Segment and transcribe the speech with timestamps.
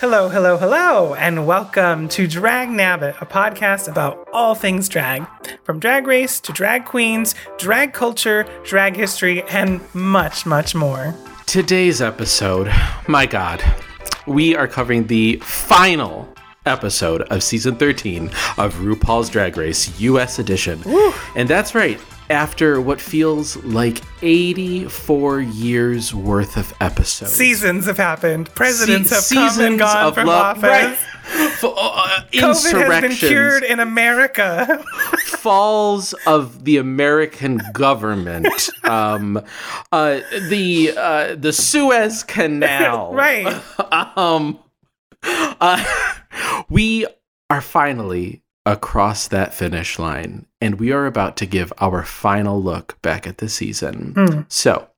[0.00, 5.26] Hello, hello, hello, and welcome to Drag Nabbit, a podcast about all things drag.
[5.62, 11.14] From drag race to drag queens, drag culture, drag history, and much, much more.
[11.44, 12.72] Today's episode,
[13.08, 13.62] my God,
[14.26, 16.32] we are covering the final
[16.64, 20.82] episode of season 13 of RuPaul's Drag Race US edition.
[21.36, 22.00] And that's right,
[22.30, 27.32] after what feels like 84 years worth of episodes.
[27.32, 28.54] Seasons have happened.
[28.54, 30.62] Presidents Se- have come and gone of from love- office.
[30.62, 30.98] right.
[31.32, 34.82] F- uh, COVID has been cured in America.
[35.26, 39.40] falls of the American government, um,
[39.92, 43.46] uh, the uh, the Suez Canal, right.
[44.18, 44.58] um,
[45.24, 45.82] uh,
[46.68, 47.06] we
[47.48, 53.00] are finally across that finish line, and we are about to give our final look
[53.02, 54.12] back at the season.
[54.16, 54.40] Hmm.
[54.48, 54.88] So,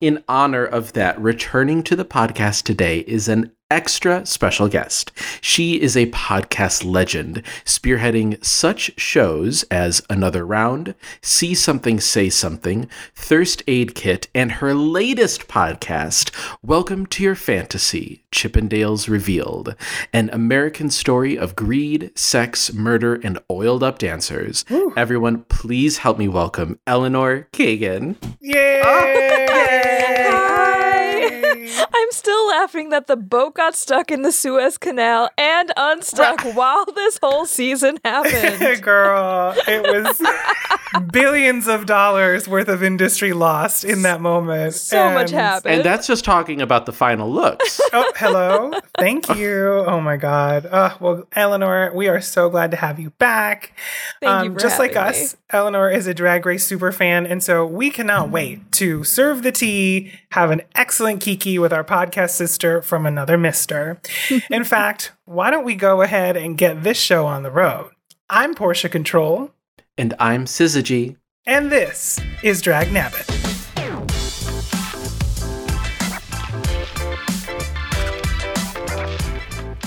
[0.00, 5.10] in honor of that, returning to the podcast today is an extra special guest.
[5.40, 12.88] She is a podcast legend, spearheading such shows as Another Round, See Something, Say Something,
[13.14, 16.30] Thirst Aid Kit, and her latest podcast,
[16.62, 19.74] Welcome to Your Fantasy Chippendales Revealed,
[20.12, 24.64] an American story of greed, sex, murder, and oiled up dancers.
[24.96, 28.16] Everyone, please help me welcome Eleanor Kagan.
[28.40, 28.82] Yay!
[28.84, 29.46] Oh,
[30.30, 31.50] Hi.
[31.94, 36.84] I'm still laughing that the boat got stuck in the Suez Canal and unstuck while
[36.86, 38.82] this whole season happened.
[38.82, 40.20] Girl, it was
[41.12, 44.74] billions of dollars worth of industry lost in that moment.
[44.74, 45.74] So much And- happened.
[45.76, 47.80] And that's just talking about the final looks.
[47.92, 48.72] Oh, hello.
[48.98, 49.84] Thank you.
[49.86, 50.66] Oh my God.
[50.66, 53.72] Uh, well, Eleanor, we are so glad to have you back.
[54.22, 57.26] Um, Thank you for just like having us, Eleanor is a Drag Race super fan,
[57.26, 61.84] and so we cannot wait to serve the tea, have an excellent kiki with our
[61.84, 64.00] podcast sister from another Mister.
[64.50, 67.90] In fact, why don't we go ahead and get this show on the road?
[68.30, 69.50] I'm Portia Control,
[69.98, 71.16] and I'm Syzygy.
[71.46, 73.30] and this is Drag Nabbit.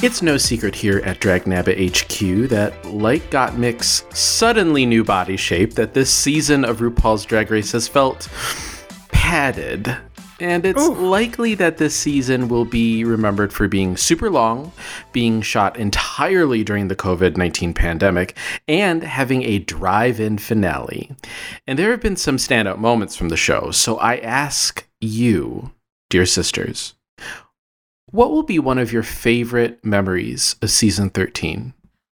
[0.03, 5.95] It's no secret here at Dragnabbit HQ that, like Gottmik's suddenly new body shape, that
[5.95, 8.27] this season of RuPaul's Drag Race has felt
[9.09, 9.97] padded.
[10.39, 10.93] And it's Ooh.
[10.93, 14.71] likely that this season will be remembered for being super long,
[15.11, 18.37] being shot entirely during the COVID 19 pandemic,
[18.67, 21.11] and having a drive in finale.
[21.65, 25.71] And there have been some standout moments from the show, so I ask you,
[26.09, 26.93] dear sisters,
[28.11, 31.73] what will be one of your favorite memories of season 13?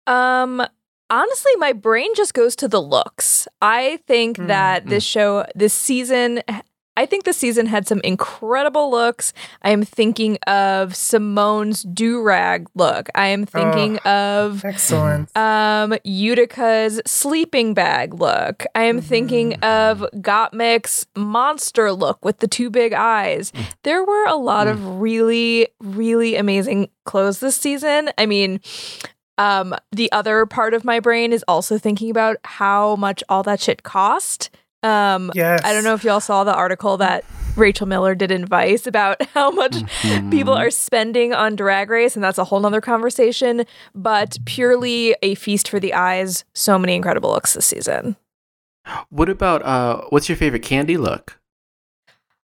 [0.06, 0.62] Um
[1.10, 3.48] honestly my brain just goes to the looks.
[3.62, 6.42] I think Mm, that this show this season
[6.98, 9.32] I think the season had some incredible looks.
[9.62, 13.08] I am thinking of Symone's do-rag look.
[13.14, 15.30] I am thinking of Excellent.
[15.36, 18.64] um Utica's sleeping bag look.
[18.74, 23.52] I am thinking of Gottmik's monster look with the two big eyes.
[23.84, 28.10] There were a lot of really, really amazing clothes this season.
[28.18, 28.60] I mean,
[29.38, 33.60] um, the other part of my brain is also thinking about how much all that
[33.60, 34.50] shit cost.
[34.82, 35.62] Um, Yes.
[35.64, 37.24] I don't know if y'all saw the article that
[37.56, 39.76] Rachel Miller did in Vice about how much
[40.30, 43.64] people are spending on drag race, and that's a whole nother conversation.
[43.94, 46.44] But purely a feast for the eyes.
[46.54, 48.16] So many incredible looks this season.
[49.10, 51.38] What about, uh, what's your favorite Kandy look?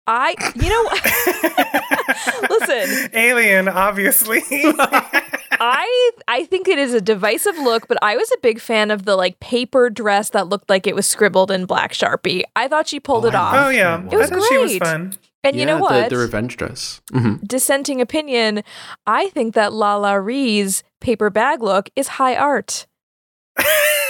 [0.07, 4.41] I, you know, listen, Alien, obviously.
[5.59, 9.05] I I think it is a divisive look, but I was a big fan of
[9.05, 12.43] the like paper dress that looked like it was scribbled in black sharpie.
[12.55, 13.55] I thought she pulled Oh, it I off.
[13.67, 14.83] oh yeah, It was I thought she was great.
[14.83, 15.13] fun.
[15.43, 16.09] and you know what?
[16.09, 17.01] The, the revenge dress.
[17.11, 17.45] Mhm.
[17.47, 18.63] Dissenting opinion.
[19.07, 22.87] I think that LaLa Ri's paper bag look is high art.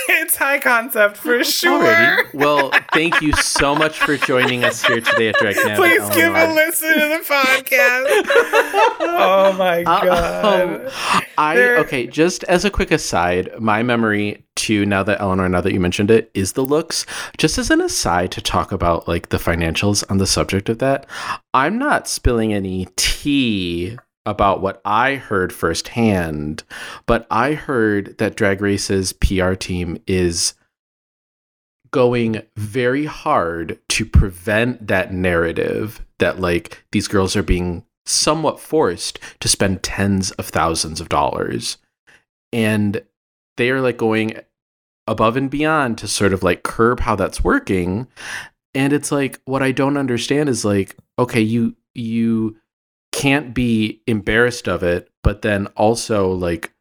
[0.10, 1.84] it's high concept for sure.
[1.84, 2.34] Alrighty.
[2.34, 6.34] Well, thank you so much for joining us here today at Drag Nabbit, Please give
[6.36, 8.06] a listen to the podcast.
[9.00, 10.86] oh my Uh, god.
[10.86, 10.92] um,
[11.38, 12.08] I okay.
[12.08, 16.10] Just as a quick aside, my memory to now that Eleanor, now that you mentioned
[16.10, 17.06] it, is the looks.
[17.38, 21.06] Just as an aside to talk about like the financials on the subject of that,
[21.54, 26.64] I'm not spilling any tea about what I heard firsthand,
[27.06, 30.56] but I heard that Drag Race's PR team is
[31.92, 39.20] going very hard to prevent that narrative that like these girls are being somewhat forced
[39.40, 41.78] to spend tens of thousands of dollars.
[42.52, 43.02] And
[43.58, 44.40] they are like going
[45.08, 48.08] above and beyond to sort of like curb how that's working.
[48.74, 52.58] And it's like what i don't understand is like okay you you
[53.16, 56.74] can't be embarrassed of it but then also like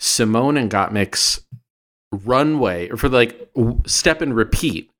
[0.00, 1.40] Symone and Gottmik's
[2.12, 3.50] runway or for like
[3.86, 4.90] step and repeat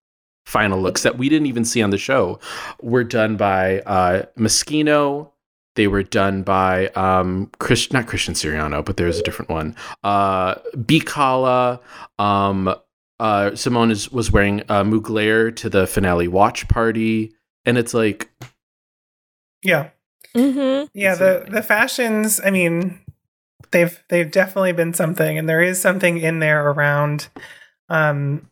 [0.47, 2.39] final looks that we didn't even see on the show
[2.81, 5.31] were done by uh Moschino.
[5.77, 9.77] They were done by um Chris not Christian Siriano, but there's a different one.
[10.03, 11.81] Uh Bikala,
[12.19, 12.69] um
[13.21, 17.35] uh Symone is, was wearing uh Mugler to the finale watch party.
[17.67, 18.31] And it's like
[19.63, 19.91] Yeah.
[20.37, 20.87] Mm-hmm.
[20.95, 23.01] Yeah, the the fashions, I mean,
[23.71, 27.29] they've they've definitely been something and there is something in there around
[27.89, 28.49] um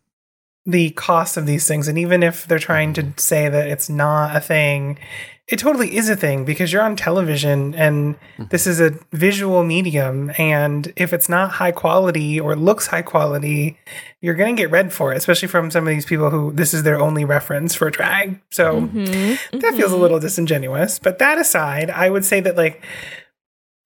[0.65, 4.35] the cost of these things and even if they're trying to say that it's not
[4.37, 4.99] a thing,
[5.49, 8.17] it totally is a thing because you're on television and
[8.51, 13.79] this is a visual medium and if it's not high quality or looks high quality,
[14.21, 16.75] you're going to get read for it, especially from some of these people who this
[16.75, 18.41] is their only reference for drag.
[18.51, 19.59] So Mm-hmm.
[19.61, 20.99] that feels a little disingenuous.
[20.99, 22.83] But that aside, I would say that like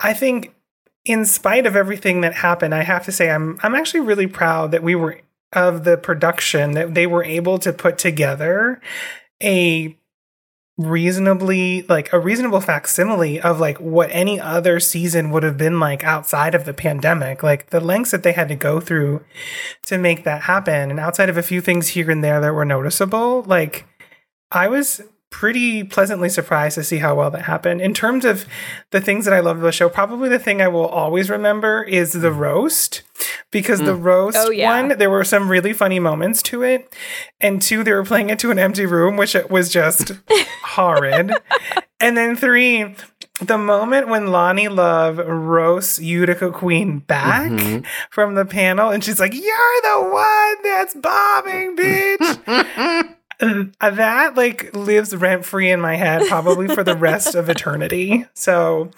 [0.01, 0.55] I think
[1.05, 4.71] in spite of everything that happened, I have to say I'm I'm actually really proud
[4.73, 5.21] that we were
[5.53, 8.81] of the production that they were able to put together
[9.43, 9.97] a
[10.81, 16.03] reasonably like a reasonable facsimile of like what any other season would have been like
[16.05, 19.23] outside of the pandemic like the lengths that they had to go through
[19.85, 22.65] to make that happen and outside of a few things here and there that were
[22.65, 23.87] noticeable like
[24.51, 27.81] I was pretty pleasantly surprised to see how well that happened.
[27.81, 28.47] In terms of
[28.91, 31.85] the things that I love of the show, probably the thing I will always remember
[31.85, 33.03] is the roast.
[33.53, 34.03] Because the mm.
[34.03, 34.71] roast Oh, yeah.
[34.71, 36.93] one, there were some really funny moments to it.
[37.41, 40.13] And two, they were playing it to an empty room, which it was just
[40.71, 41.33] horrid.
[42.01, 42.95] And then three,
[43.41, 47.85] the moment when Loni Love roasts Utica Queen back Mhm.
[48.11, 53.15] from the panel, and she's like, "You're the one that's bombing, bitch."
[53.81, 58.27] Uh, that like lives rent free in my head probably for the rest of eternity.
[58.35, 58.91] So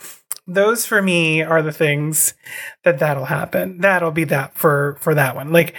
[0.48, 2.34] those for me are the things
[2.82, 3.78] that that'll happen.
[3.80, 5.52] That'll be that for for that one.
[5.52, 5.74] Like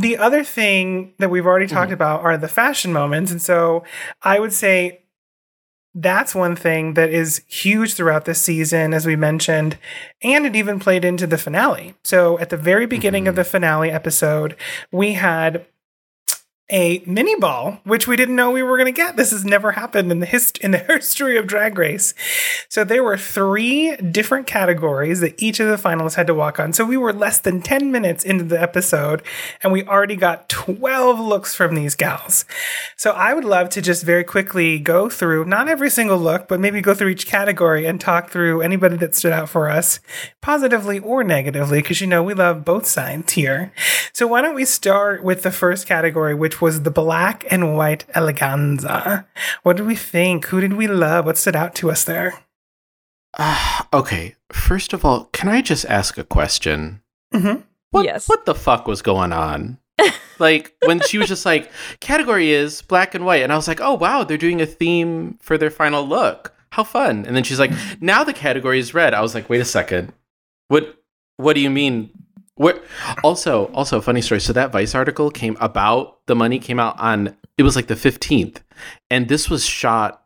[0.00, 3.84] the other thing that we've already talked about are the fashion moments, and so
[4.20, 5.01] I would say
[5.94, 9.76] that's one thing that is huge throughout this season, as we mentioned,
[10.22, 11.94] and it even played into the finale.
[12.02, 13.36] So at the very beginning of Mhm.
[13.36, 14.56] the finale episode,
[14.90, 15.66] we had
[16.72, 19.16] a mini ball, which we didn't know we were going to get.
[19.16, 22.14] This has never happened in the hist- in the history of Drag Race.
[22.68, 26.72] So there were three different categories that each of the finalists had to walk on.
[26.72, 29.22] So we were less than 10 minutes into the episode
[29.62, 32.46] and we already got 12 looks from these gals.
[32.96, 36.58] So I would love to just very quickly go through not every single look, but
[36.58, 40.00] maybe go through each category and talk through anybody that stood out for us
[40.40, 43.74] positively or negatively because you know we love both sides here.
[44.14, 48.06] So why don't we start with the first category, which was the black and white
[48.14, 49.26] eleganza.
[49.64, 50.46] What did we think?
[50.46, 51.26] Who did we love?
[51.26, 52.44] What stood out to us there?
[53.36, 54.36] Ah, okay.
[54.50, 57.02] First of all, can I just ask a question?
[57.32, 57.56] hmm
[57.90, 58.28] What, Yes.
[58.28, 59.78] What the fuck was going on?
[60.38, 61.70] like when she was just like,
[62.00, 65.38] category is black and white, and I was like, oh wow, they're doing a theme
[65.42, 66.54] for their final look.
[66.70, 67.26] How fun!
[67.26, 69.12] And then she's like, now the category is red.
[69.12, 70.12] I was like, wait a second,
[70.68, 70.96] what?
[71.36, 72.10] What do you mean?
[72.56, 72.84] What?
[73.24, 74.40] Also, also funny story.
[74.40, 77.96] So that Vice article came about the money came out on it was like the
[77.96, 78.62] fifteenth,
[79.10, 80.24] and this was shot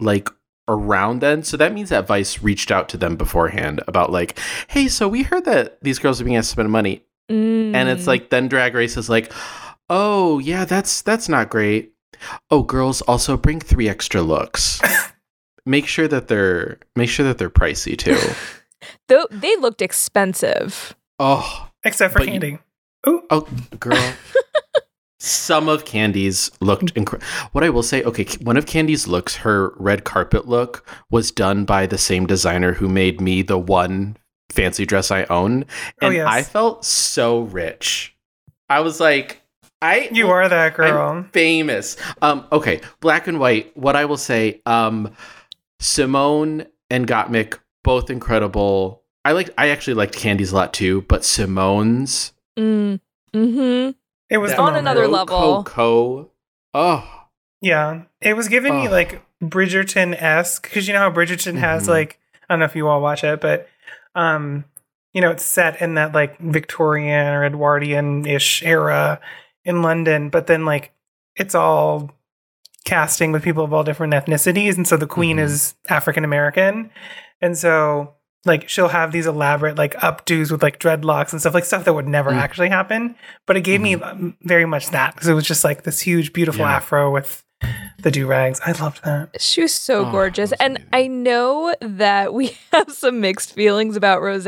[0.00, 0.28] like
[0.68, 1.42] around then.
[1.42, 5.22] So that means that Vice reached out to them beforehand about like, hey, so we
[5.22, 7.92] heard that these girls are being asked to spend money and Mm.
[7.92, 9.32] it's like then drag race is like
[9.90, 11.92] oh yeah that's that's not great
[12.52, 14.80] oh girls also bring three extra looks
[15.66, 18.16] make sure that they're make sure that they're pricey too
[19.08, 20.94] Though they looked expensive.
[21.18, 22.58] Oh Except for you- Kandy.
[23.08, 23.46] Ooh, oh
[23.78, 24.12] girl
[25.20, 29.72] some of Kandy's looked incredible what i will say okay one of Kandy's looks her
[29.76, 34.16] red carpet look was done by the same designer who made me the one
[34.50, 35.64] fancy dress i own
[36.02, 36.26] Oh, and yes.
[36.28, 38.16] i felt so rich
[38.68, 39.40] i was like
[39.80, 41.08] i you are that girl.
[41.10, 41.96] I'm famous.
[42.22, 43.76] Um, okay, black and white.
[43.76, 45.14] What I will say, um,
[45.80, 49.02] Symone and Gottmik, both incredible.
[49.26, 49.50] I like.
[49.58, 53.00] I actually liked Kandy's a lot too, but Symone's Mm.
[53.34, 53.90] Hmm.
[54.30, 54.78] it was that the On moment.
[54.78, 55.62] another level.
[55.64, 56.30] Coco.
[56.72, 57.12] Oh,
[57.60, 58.90] Yeah, it was giving me Oh.
[58.90, 61.88] like Bridgerton esque because you know how Bridgerton has Mhm.
[61.88, 62.18] like
[62.48, 63.68] I don't know if you all watch it, but
[64.14, 64.64] um,
[65.12, 69.20] you know it's set in that like Victorian or Edwardian ish era
[69.64, 70.92] in London, but then like
[71.34, 72.12] it's all
[72.84, 75.42] casting with people of all different ethnicities, and so the Queen Mhm.
[75.42, 76.90] is African American,
[77.40, 78.14] and so
[78.46, 81.92] like she'll have these elaborate like updos with like dreadlocks and stuff like stuff that
[81.94, 82.36] would never Mm.
[82.36, 83.14] actually happen
[83.46, 86.32] but it gave me um, very much that because it was just like this huge
[86.32, 86.76] beautiful Yeah.
[86.76, 87.42] afro with
[88.02, 88.60] the do rags.
[88.66, 89.40] I loved that.
[89.40, 90.50] She was so Oh, gorgeous.
[90.50, 90.90] was And amazing.
[90.92, 94.46] I know that we have some mixed feelings about Rose,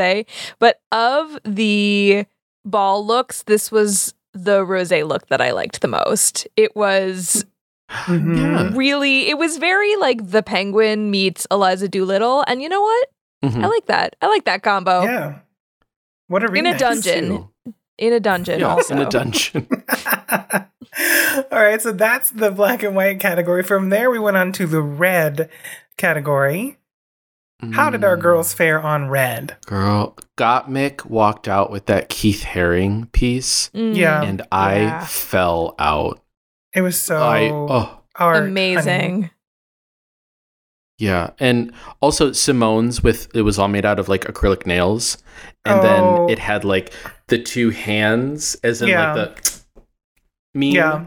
[0.58, 2.26] but of the
[2.66, 6.46] ball looks, this was the Rose look that I liked the most.
[6.56, 7.46] It was
[7.90, 8.36] Mhm.
[8.36, 8.76] Yeah.
[8.76, 12.44] really, it was very like the penguin meets Eliza Doolittle.
[12.46, 13.08] And you know what?
[13.44, 13.64] Mhm.
[13.64, 14.16] I like that.
[14.20, 15.02] I like that combo.
[15.02, 15.38] Yeah.
[16.28, 17.48] What a In a dungeon.
[17.96, 18.94] In a dungeon, Yeah, also.
[18.94, 19.66] in a dungeon.
[21.50, 23.62] All right, so that's the black and white category.
[23.62, 25.48] From there, we went on to the red
[25.96, 26.78] category.
[27.72, 28.20] How did our Mm.
[28.20, 29.56] girls fare on red?
[29.66, 34.22] Girl, Gottmik walked out with that Keith Haring piece, Mm, Yeah.
[34.22, 35.04] and I Yeah.
[35.04, 36.20] fell out.
[36.72, 38.48] It was so I oh art, honey.
[38.50, 39.30] Amazing.
[40.98, 45.18] Yeah, and also Symone's with it was all made out of like acrylic nails,
[45.64, 45.82] and Oh.
[45.82, 46.92] then it had like
[47.28, 49.14] the two hands, as in Yeah.
[49.14, 49.60] like the
[50.54, 50.72] meme.
[50.72, 51.04] Yeah.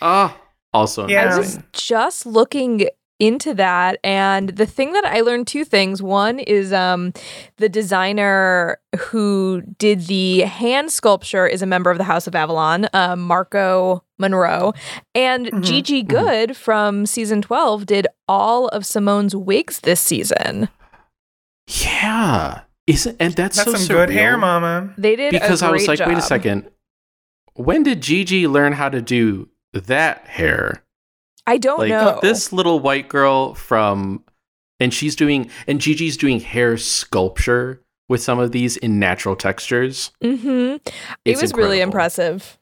[0.00, 0.36] Ah,
[0.72, 1.34] also Yeah.
[1.34, 2.88] I was just looking
[3.20, 6.02] into that and the thing that I learned two things.
[6.02, 7.12] One is um
[7.58, 12.88] the designer who did the hand sculpture is a member of the House of Avalon,
[12.92, 14.72] um, Marco Monroe.
[15.14, 15.62] And Mhm.
[15.62, 20.68] Gigi Goode from season 12 did all of Symone's wigs this season.
[21.66, 24.92] Yeah, isn't and that's, That's so some good hair, mama.
[24.98, 26.68] They did because I I was like, wait a second,
[27.54, 30.83] when did Gigi learn how to do that hair?
[31.46, 32.18] I don't like know.
[32.22, 34.24] this little white girl from
[34.80, 40.10] and she's doing and Gigi's doing hair sculpture with some of these in natural textures.
[40.22, 40.92] hmm It
[41.24, 42.58] It's was really impressive.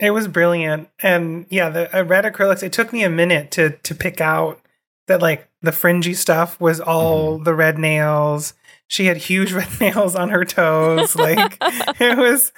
[0.00, 2.62] It was brilliant, and yeah, the uh, red acrylics.
[2.62, 4.60] It took me a minute to to pick out
[5.08, 7.42] that like the fringy stuff was all Mm-hmm.
[7.44, 8.54] the red nails.
[8.86, 11.16] She had huge red nails on her toes.
[11.16, 11.56] Like
[12.00, 12.52] it was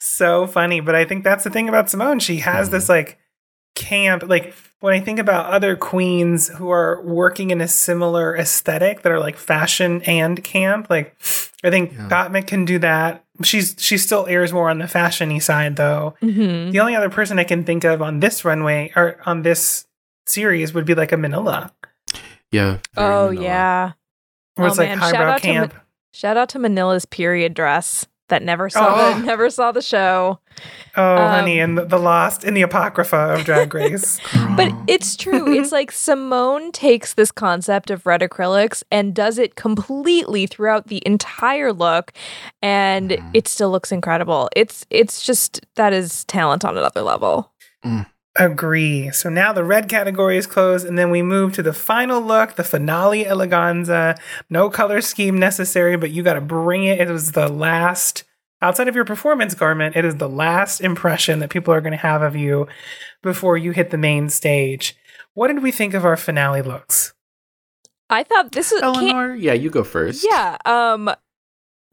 [0.00, 0.80] so funny.
[0.80, 2.20] But I think that's the thing about Symone.
[2.20, 2.74] She has Mm-hmm.
[2.76, 3.18] this like
[3.74, 4.24] camp.
[4.26, 9.12] Like when I think about other queens who are working in a similar aesthetic that
[9.12, 11.16] are like fashion and camp, like
[11.64, 12.08] I think Yeah.
[12.08, 13.24] Gottmik can do that.
[13.42, 16.14] She's she still airs more on the fashiony side though.
[16.20, 19.86] hmm The only other person I can think of on this runway or on this
[20.26, 21.72] series would be like a Manila,
[22.50, 22.78] Yeah.
[22.96, 23.44] Oh vanilla.
[23.44, 23.92] yeah.
[24.56, 25.74] where it's Oh, like man, shout highbrow out to Ma- camp.
[26.12, 29.18] Shout out to Manila's period dress that never saw Oh.
[29.18, 30.38] the never saw the show.
[30.94, 34.20] Oh, um, honey, and the, the lost in the apocrypha of Drag Race.
[34.56, 35.50] But it's true.
[35.58, 41.02] it's like Symone takes this concept of red acrylics and does it completely throughout the
[41.06, 42.12] entire look
[42.60, 43.30] and Mhm.
[43.32, 44.50] it still looks incredible.
[44.54, 47.50] It's it's just that is talent on another level.
[48.36, 49.10] Agree.
[49.10, 52.54] So now the red category is closed, and then we move to the final look,
[52.54, 54.18] the finale eleganza.
[54.48, 56.98] No color scheme necessary, but you got to bring it.
[56.98, 58.24] It was the last,
[58.62, 61.96] outside of your performance garment, it is the last impression that people are going to
[61.98, 62.66] have of you
[63.22, 64.96] before you hit the main stage.
[65.34, 67.12] What did we think of our finale looks?
[68.08, 70.24] I thought this is Can- Eleanor, yeah, you go first.
[70.28, 71.10] yeah, um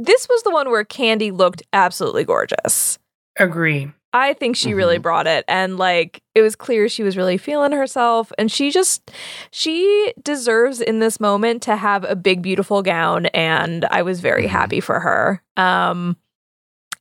[0.02, 2.98] this was the one where Kandy looked absolutely gorgeous.
[3.38, 3.92] Agree.
[4.12, 5.02] I think she really Mhm.
[5.04, 9.12] brought it and like it was clear she was really feeling herself and she just
[9.52, 14.46] she deserves in this moment to have a big beautiful gown and I was very
[14.46, 14.50] Mhm.
[14.50, 15.44] happy for her.
[15.58, 16.18] Um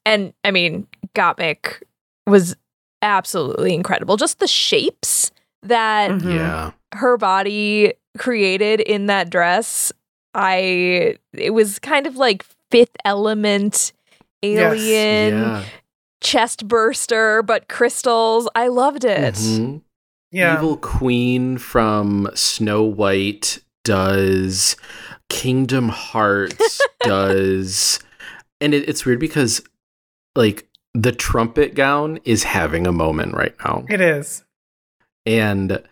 [0.09, 1.83] and I mean Gottmik
[2.27, 2.57] was
[3.03, 4.17] absolutely incredible.
[4.17, 5.31] Just the shapes
[5.63, 6.35] that Mhm.
[6.35, 6.71] Yeah.
[6.95, 9.93] her body created in that dress,
[10.35, 13.93] I it was kind of like fifth element
[14.43, 14.73] Yes.
[14.73, 15.65] alien yeah.
[16.21, 18.49] chest burster, but crystals.
[18.55, 19.35] I loved it.
[19.35, 19.83] Mhm.
[20.31, 20.57] Yeah.
[20.59, 24.77] Evil Queen from Snow White does.
[25.29, 27.99] Kingdom Hearts does.
[28.61, 29.63] And it, it's weird because,
[30.39, 33.85] like, the trumpet gown is having a moment right now.
[33.91, 34.43] It is.
[35.27, 35.83] And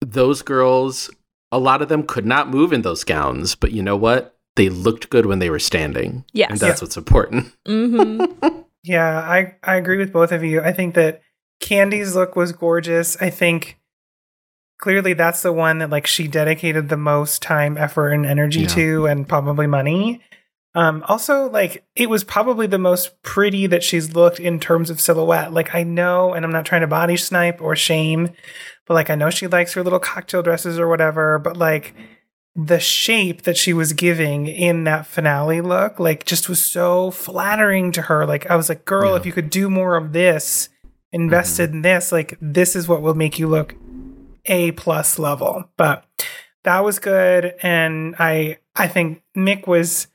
[0.00, 1.10] those girls,
[1.50, 4.36] a lot of them could not move in those gowns, but you know what?
[4.56, 6.24] They looked good when they were standing.
[6.32, 6.50] Yes.
[6.50, 7.52] And that's what's important.
[7.66, 8.24] hmm
[8.84, 10.62] Yeah, I, I agree with both of you.
[10.62, 11.20] I think that
[11.60, 13.20] Kandy's look was gorgeous.
[13.20, 13.76] I think
[14.78, 18.68] clearly that's the one that like she dedicated the most time, effort, and energy Yeah.
[18.68, 20.22] to, and probably money.
[20.78, 25.00] Um, also, like it was probably the most pretty that she's looked in terms of
[25.00, 25.52] silhouette.
[25.52, 28.30] Like I know, and I'm not trying to body snipe or shame,
[28.86, 31.38] but like I know she likes her little cocktail dresses or whatever.
[31.40, 31.94] But like
[32.54, 37.90] the shape that she was giving in that finale look, like just was so flattering
[37.92, 38.24] to her.
[38.24, 39.16] Like I was like, girl, Yeah.
[39.16, 40.68] if you could do more of this,
[41.12, 43.74] invested in this, like this is what will make you look
[44.44, 45.64] a plus level.
[45.76, 46.04] But
[46.62, 50.06] that was good, and I I think Mik was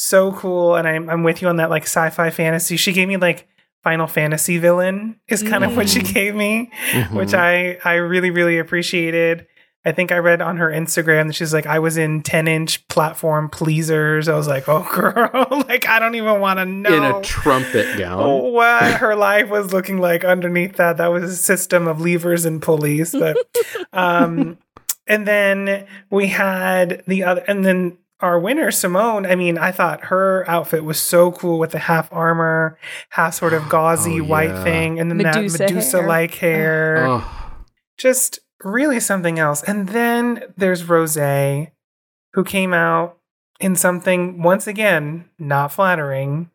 [0.00, 2.76] so cool, and I'm I'm with you on that like sci-fi fantasy.
[2.76, 3.48] She gave me like
[3.82, 6.14] Final Fantasy villain is kind of what she Mm.
[6.14, 6.70] gave me,
[7.12, 7.38] which Mhm.
[7.38, 9.46] I I really really appreciated.
[9.86, 12.86] I think I read on her Instagram that she's like, I was in 10 inch
[12.88, 14.28] platform pleasers.
[14.28, 17.96] I was like, oh, girl, like, I don't even want to know in a trumpet
[17.96, 18.52] gown.
[18.52, 20.96] what her life was looking like underneath that.
[20.98, 23.12] That was a system of levers and pulleys.
[23.12, 23.38] But,
[23.92, 24.58] um,
[25.06, 29.30] and then we had the other, and then our winner, Symone.
[29.30, 32.78] I mean, I thought her outfit was so cool with the half armor,
[33.10, 34.64] half sort of oh, gauzy Oh, white yeah.
[34.64, 37.56] thing, and then Medusa that Medusa like hair Oh,
[37.96, 39.62] just really something else.
[39.62, 43.16] And then there's Rose, who came out
[43.60, 46.50] in something once again not flattering,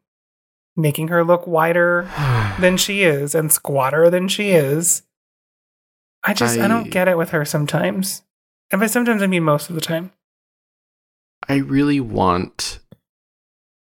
[0.76, 2.10] making her look wider
[2.60, 5.04] than she is and squatter than she is.
[6.26, 8.22] I just I, I- don't get it with her sometimes.
[8.72, 10.12] And by sometimes I mean most of the time.
[11.50, 12.80] I really want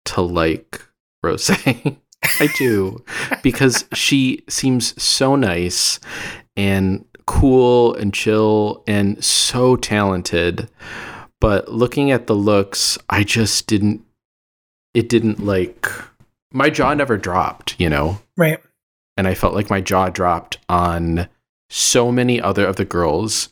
[0.06, 0.82] to like
[1.22, 1.50] Rose.
[2.40, 3.04] I do
[3.42, 6.00] because she seems so nice
[6.56, 10.68] and cool and chill and so talented.
[11.40, 14.02] But looking at the looks, I just didn't
[14.94, 15.88] it didn't like
[16.52, 18.18] my jaw never dropped, you know?
[18.36, 18.58] Right.
[19.16, 21.28] and I felt like my jaw dropped on
[21.68, 23.50] so many other of the girls.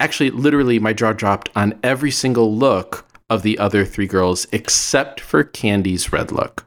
[0.00, 5.20] Actually, literally, my jaw dropped on every single look of the other three girls except
[5.20, 6.66] for Kandy's red look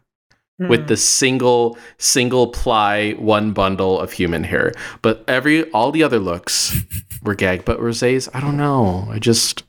[0.58, 0.86] with Hmm.
[0.88, 4.72] the single single ply one bundle of human hair.
[5.02, 6.76] But every all the other looks
[7.24, 7.66] were gag.
[7.66, 9.08] But Rosé's, I don't know.
[9.12, 9.64] I just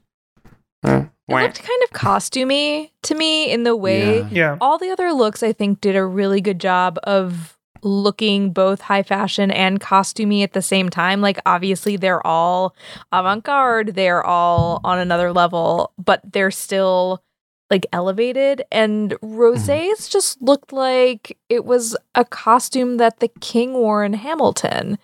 [0.85, 4.29] uh, It looked kind of costumey to me in the way Yeah.
[4.31, 4.57] Yeah.
[4.61, 7.56] all the other looks I think did a really good job of
[7.87, 11.21] looking both high fashion and costumey at the same time.
[11.21, 12.75] Like obviously they're all
[13.13, 17.23] avant-garde, they're all on another level, but they're still
[17.71, 19.41] like elevated and mm-hmm.
[19.41, 24.99] Rosé's just looked like it was a costume that the king wore in Hamilton.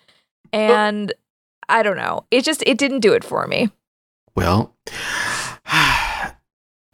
[0.51, 1.13] And
[1.69, 2.25] I don't know.
[2.31, 3.69] It just it didn't do it for me.
[4.35, 4.75] Well,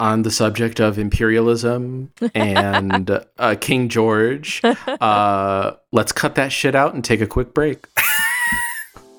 [0.00, 6.94] on the subject of imperialism and uh, King George, uh, let's cut that shit out
[6.94, 7.86] and take a quick break.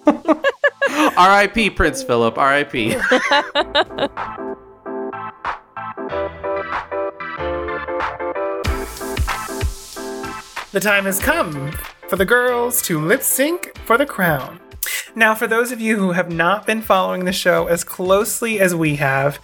[0.08, 1.70] R.I.P.
[1.70, 2.38] Prince Philip.
[2.38, 2.98] R.I.P.
[10.72, 11.74] The time has come
[12.08, 14.58] for the girls to lip sync for the crown.
[15.16, 18.74] Now, for those of you who have not been following the show as closely as
[18.74, 19.40] we have,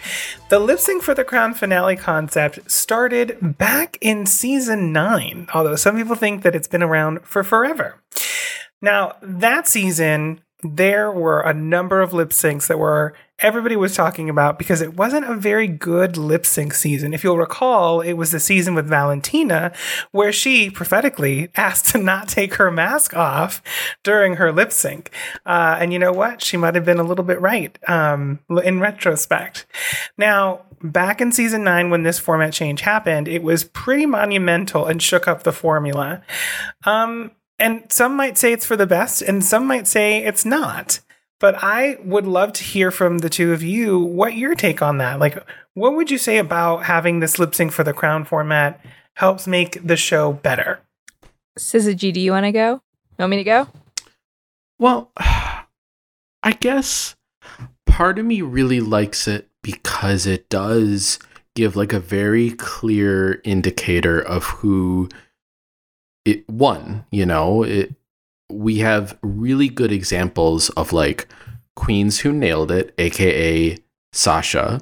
[0.50, 5.98] the lip sync for the crown finale concept started back in season 9, although some
[5.98, 8.02] people think that it's been around for forever.
[8.82, 14.30] Now, that season, there were a number of lip syncs that were everybody was talking
[14.30, 17.14] about because it wasn't a very good lip sync season.
[17.14, 19.72] If you'll recall, it was the season with Valentina
[20.12, 23.62] where she prophetically asked to not take her mask off
[24.04, 25.12] during her lip sync.
[25.46, 26.44] Uh, and you know what?
[26.44, 29.68] She might have been a little bit right um, in retrospect.
[30.18, 35.02] Now, back in season nine, when this format change happened, it was pretty monumental and
[35.02, 36.24] shook up the formula.
[36.86, 41.00] Um, and some might say it's for the best, and some might say it's not.
[41.40, 44.98] But I would love to hear from the two of you what your take on
[44.98, 45.20] that.
[45.20, 45.38] Like,
[45.76, 48.84] what would you say about having this lip sync for the crown format
[49.16, 50.80] helps make the show better?
[51.60, 52.74] Syzygy, do you want to go?
[52.74, 52.82] You
[53.20, 53.68] want me to go?
[54.80, 57.16] Well, I guess
[57.86, 61.20] part of me really likes it because it does
[61.56, 65.10] give like a very clear indicator of who
[66.24, 67.94] it won, you know, it
[68.52, 71.28] we have really good examples of like
[71.76, 73.78] queens who nailed it, aka
[74.14, 74.82] Sasha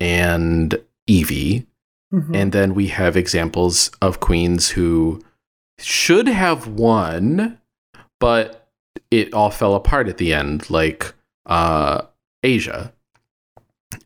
[0.00, 0.74] and
[1.08, 1.66] Yvie,
[2.12, 2.34] Mhm.
[2.36, 5.22] and then we have examples of queens who
[5.78, 7.58] should have won,
[8.20, 8.70] but
[9.10, 11.12] it all fell apart at the end, like
[11.46, 12.02] uh,
[12.44, 12.92] Asia,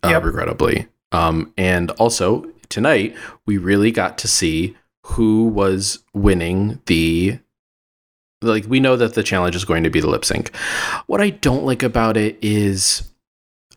[0.02, 0.24] uh, Yep.
[0.24, 0.88] regrettably.
[1.12, 3.14] Um, and also tonight,
[3.46, 4.74] we really got to see
[5.04, 7.38] who was winning the.
[8.42, 10.54] Like, we know that the challenge is going to be the lip sync.
[11.06, 13.12] What I don't like about it is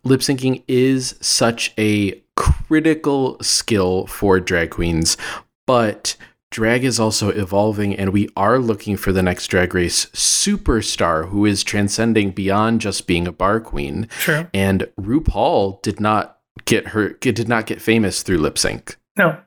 [0.03, 5.17] lip syncing is such a critical skill for drag queens,
[5.65, 6.15] but
[6.51, 11.45] drag is also evolving, and we are looking for the next drag race superstar who
[11.45, 14.07] is transcending beyond just being a bar queen.
[14.19, 14.47] True.
[14.53, 18.97] And RuPaul did not get her did not get famous through lip sync.
[19.17, 19.37] No.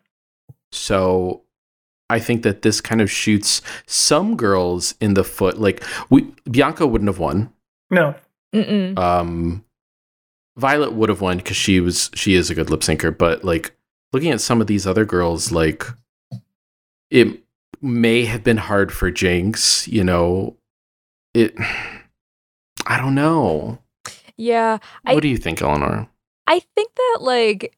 [0.71, 1.43] So
[2.11, 5.59] I think that this kind of shoots some girls in the foot.
[5.59, 7.53] Like we Bianca wouldn't have won.
[7.91, 8.15] No.
[8.55, 8.99] Mm-mm.
[8.99, 9.65] Um
[10.57, 13.75] Violet would have won because she was she is a good lip syncer, but like
[14.13, 15.85] looking at some of these other girls, like
[17.11, 17.43] it
[17.81, 19.87] may have been hard for Jinkx.
[19.87, 20.57] you know,
[21.35, 21.55] it
[22.87, 23.79] I don't know.
[24.37, 24.79] Yeah.
[25.05, 26.09] I, What do you think, Eleanor?
[26.47, 27.77] I think that like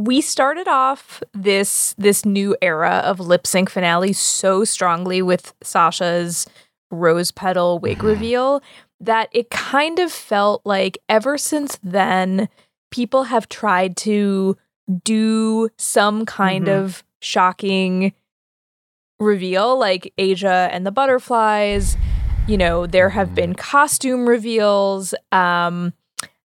[0.00, 6.46] we started off this this new era of lip sync finale so strongly with Sasha's
[6.90, 8.04] rose petal wig Mhm.
[8.06, 8.62] reveal
[9.00, 12.48] that it kind of felt like ever since then
[12.90, 14.56] people have tried to
[15.04, 16.78] do some kind Mhm.
[16.78, 18.12] of shocking
[19.18, 21.96] reveal like Asia and the butterflies
[22.48, 25.92] you know there have been costume reveals um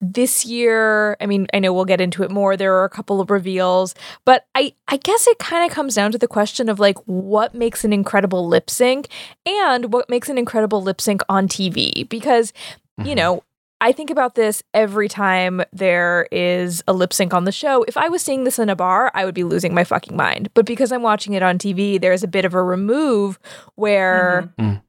[0.01, 3.21] this year i mean i know we'll get into it more there are a couple
[3.21, 6.79] of reveals but i i guess it kind of comes down to the question of
[6.79, 9.09] like what makes an incredible lip sync
[9.45, 12.53] and what makes an incredible lip sync on tv because
[12.99, 13.17] you Mhm.
[13.17, 13.43] know
[13.83, 17.83] I think about this every time there is a lip sync on the show.
[17.85, 20.51] If I was seeing this in a bar, I would be losing my fucking mind.
[20.53, 23.39] But because I'm watching it on TV, there's a bit of a remove
[23.77, 24.83] where Mhm.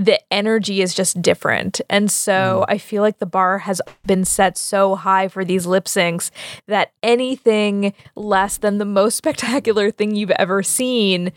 [0.00, 0.04] Mm.
[0.06, 1.80] the energy is just different.
[1.88, 5.84] And so I feel like the bar has been set so high for these lip
[5.84, 6.30] syncs
[6.66, 11.32] that anything less than the most spectacular thing you've ever seen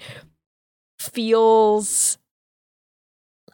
[0.99, 2.17] feels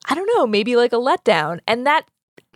[0.10, 1.60] I don't know, maybe like a letdown.
[1.68, 2.06] And that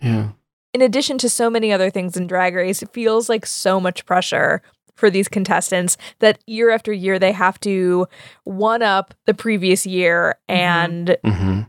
[0.02, 0.28] Yeah.
[0.74, 4.04] in addition to so many other things in drag race it feels like so much
[4.06, 4.62] pressure
[4.94, 8.06] for these contestants that year after year they have to
[8.44, 10.54] one up the previous year Mhm.
[10.54, 11.60] and hmm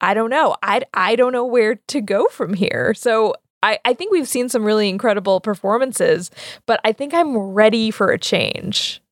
[0.00, 3.92] i don't know i i don't know where to go from here so I, I
[3.92, 6.30] think we've seen some really incredible performances,
[6.64, 9.02] but I think I'm ready for a change.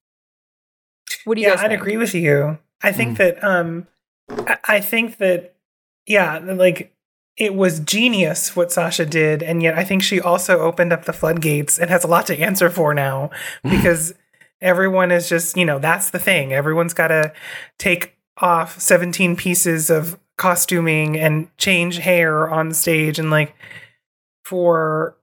[1.24, 1.80] What do you yeah, guys I'd think?
[1.80, 2.58] agree with you.
[2.80, 3.88] I think that um
[4.30, 5.56] I, I think that
[6.06, 6.92] yeah, like
[7.36, 11.12] it was genius what Sasha did, and yet I think she also opened up the
[11.12, 13.30] floodgates and has a lot to answer for now
[13.62, 14.14] because
[14.60, 16.52] everyone is just, you know, that's the thing.
[16.52, 17.32] Everyone's got to
[17.78, 23.54] take off 17 pieces of costuming and change hair on stage and like
[24.44, 25.16] for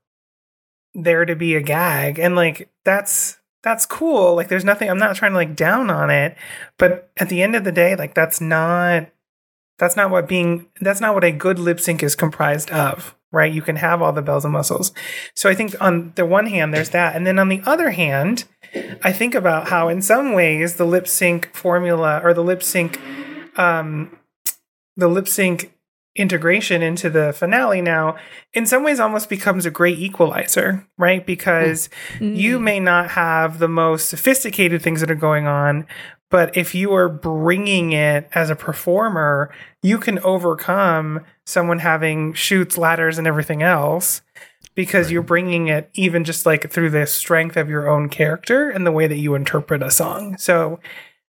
[0.94, 2.20] there to be a gag.
[2.20, 4.36] And like that's that's cool.
[4.36, 6.36] Like there's nothing i'm not trying to like down on it
[6.78, 9.10] but at the end of the day like that's not
[9.80, 13.52] that's not what being that's not what a good lip sync is comprised of right?
[13.52, 14.94] You can have all the bells and whistles.
[15.36, 17.16] So i think on the one hand there's that.
[17.16, 18.46] And then on the other hand
[19.04, 23.00] i think about how in some ways the lip sync formula or the lip sync
[23.58, 24.18] um
[24.98, 25.74] the lip sync
[26.16, 28.16] integration into the finale now
[28.54, 31.26] in some ways almost becomes a great equalizer right?
[31.26, 32.62] Because you Mm.
[32.62, 35.88] may not have the most sophisticated things that are going on
[36.30, 39.52] but if you are bringing it as a performer
[39.82, 44.22] you can overcome someone having shoots ladders and everything else
[44.76, 48.86] because you're bringing it even just like through the strength of your own character and
[48.86, 50.38] the way that you interpret a song.
[50.38, 50.80] So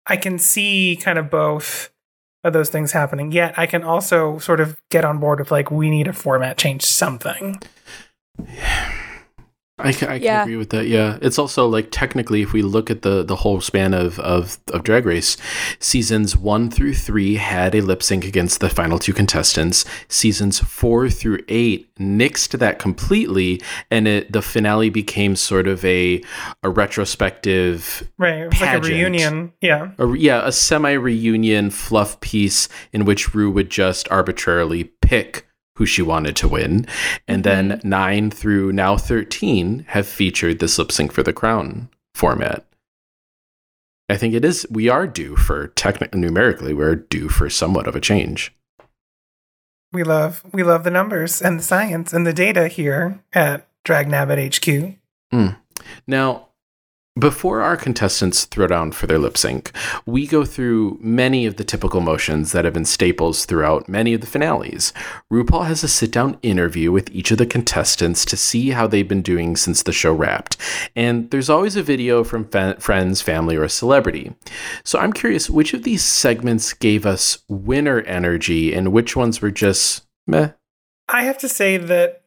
[0.06, 1.90] i can see kind of both
[2.44, 3.32] of those things happening.
[3.32, 6.56] Yet i can also sort of get on board with like we need a format
[6.56, 7.60] change something
[9.78, 10.42] I, ca- I can Yeah.
[10.42, 10.86] agree with that.
[10.88, 14.58] Yeah, it's also like technically, if we look at the the whole span of of
[14.72, 15.36] of Drag Race,
[15.78, 19.84] seasons one through three had a lip sync against the final two contestants.
[20.08, 23.60] Seasons four through eight nixed that completely,
[23.90, 26.22] and it the finale became sort of a
[26.62, 32.18] a retrospective right it was like a reunion yeah a, yeah, a semi reunion fluff
[32.20, 35.47] piece in which Ru would just arbitrarily pick
[35.78, 36.86] who she wanted to win.
[37.28, 37.88] And then mm-hmm.
[37.88, 42.64] nine through now 13 have featured this lip sync for the crown format.
[44.08, 47.94] I think it is, we are due for technically, numerically, we're due for somewhat of
[47.94, 48.52] a change.
[49.92, 54.54] We love we love the numbers and the science and the data here at Dragnabbit
[54.54, 54.98] HQ.
[55.30, 55.54] Hmm.
[56.06, 56.47] Now,
[57.18, 59.72] before our contestants throw down for their lip sync,
[60.06, 64.20] we go through many of the typical motions that have been staples throughout many of
[64.20, 64.92] the finales.
[65.32, 69.08] RuPaul has a sit down interview with each of the contestants to see how they've
[69.08, 70.56] been doing since the show wrapped.
[70.94, 74.34] And there's always a video from fa- friends, family, or a celebrity.
[74.84, 79.50] So I'm curious which of these segments gave us winner energy and which ones were
[79.50, 80.50] just meh?
[81.08, 82.22] I have to say that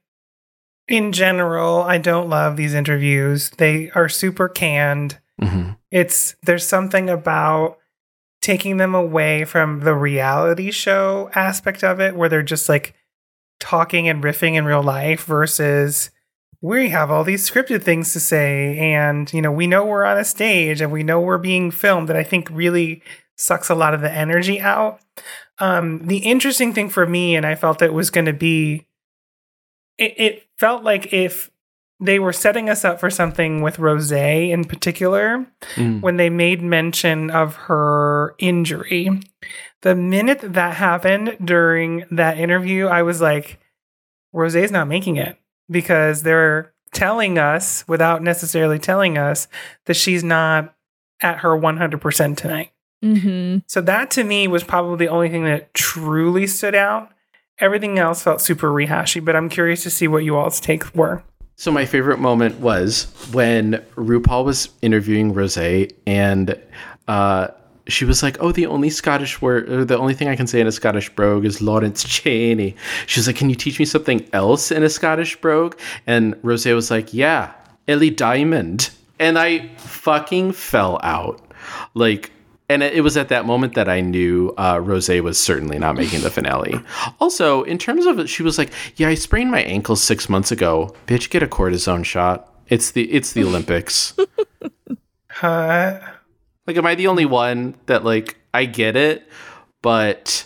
[0.91, 3.49] in general, I don't love these interviews.
[3.51, 5.19] They are super canned.
[5.41, 5.77] Mhm.
[5.89, 7.77] It's there's something about
[8.41, 12.95] taking them away from the reality show aspect of it where they're just like
[13.59, 16.09] talking and riffing in real life versus
[16.61, 20.17] we have all these scripted things to say and you know we know we're on
[20.17, 23.01] a stage and we know we're being filmed that I think really
[23.37, 24.99] sucks a lot of the energy out.
[25.59, 28.87] Um the interesting thing for me and I felt it was going to be
[30.01, 31.51] it, it felt like if
[32.01, 36.01] they were setting us up for something with Rose in particular Mm.
[36.01, 39.09] when they made mention of her injury.
[39.83, 43.59] The minute that, that happened during that interview, I was like,
[44.33, 45.37] Rose's not making it
[45.69, 49.47] because they're telling us without necessarily telling us
[49.85, 50.75] that she's not
[51.21, 52.71] at her 100% tonight.
[53.03, 53.59] Mm-hmm.
[53.67, 57.11] So that to me was probably the only thing that truly stood out.
[57.61, 61.23] Everything else felt super rehashy, but I'm curious to see what you all's takes were.
[61.55, 65.57] So my favorite moment was when RuPaul was interviewing Rose
[66.07, 66.59] and
[67.07, 67.49] uh,
[67.87, 70.59] she was like, "Oh, the only Scottish word, or the only thing I can say
[70.59, 74.27] in a Scottish brogue is Lawrence Chaney." She was like, "Can you teach me something
[74.33, 77.51] else in a Scottish brogue?" And Rose was like, "Yeah,
[77.87, 81.41] Ellie Diamond." And I fucking fell out,
[81.93, 82.31] like.
[82.71, 86.21] And it was at that moment that I knew uh, Rose was certainly not making
[86.21, 86.79] the finale.
[87.19, 90.95] Also, in terms of she was like, "Yeah, I sprained my ankle six months ago.
[91.05, 92.49] Bitch, get a cortisone shot.
[92.69, 94.15] It's the it's the Olympics."
[95.41, 95.97] Uh,
[96.67, 99.27] Like, am I the only one that like I get it?
[99.81, 100.45] But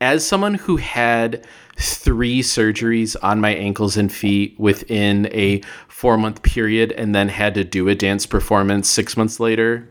[0.00, 6.42] as someone who had three surgeries on my ankles and feet within a four month
[6.42, 9.86] period and then had to do a dance performance six months later,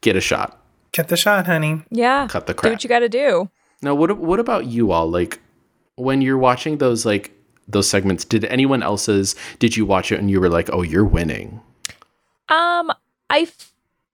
[0.00, 0.61] get a shot.
[0.92, 1.82] Get the shot, honey.
[1.90, 2.28] Yeah.
[2.28, 3.50] Cut the Do what you got to do.
[3.80, 5.10] Now, what what about you all?
[5.10, 5.40] Like,
[5.96, 7.32] when you're watching those like
[7.66, 9.34] those segments, did anyone else's?
[9.58, 11.60] Did you watch it and you were like, "Oh, you're winning"?
[12.48, 12.92] Um,
[13.30, 13.48] I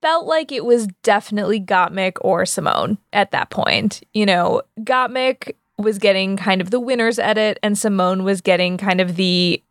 [0.00, 4.02] felt like it was definitely Gottmik or Symone at that point.
[4.14, 9.00] You know, Gottmik was getting kind of the winner's edit, and Symone was getting kind
[9.00, 9.62] of the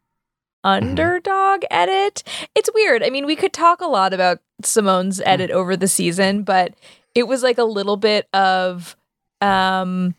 [0.68, 2.24] underdog edit.
[2.56, 3.04] It's weird.
[3.04, 6.74] I mean, we could talk a lot about Symone's edit over the season, but
[7.16, 8.96] it was like a little bit of
[9.42, 10.14] um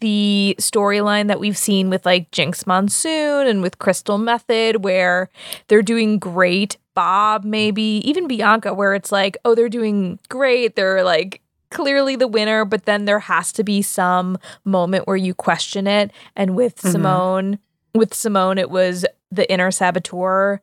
[0.00, 5.28] the storyline that we've seen with like Jinkx Monsoon and with Crystal Methyd, where
[5.68, 6.76] they're doing great.
[6.94, 10.74] Bob, maybe even Bianca, where it's like, oh, they're doing great.
[10.74, 15.34] They're like clearly the winner, but then there has to be some moment where you
[15.34, 16.10] question it.
[16.34, 16.94] And with Mhm.
[16.94, 17.58] Symone,
[17.96, 20.60] with Symone, it was the inner saboteur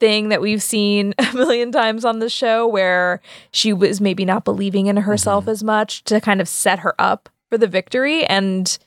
[0.00, 4.44] thing that we've seen a million times on the show where she was maybe not
[4.44, 8.78] believing in herself as much to kind of set her up for the victory and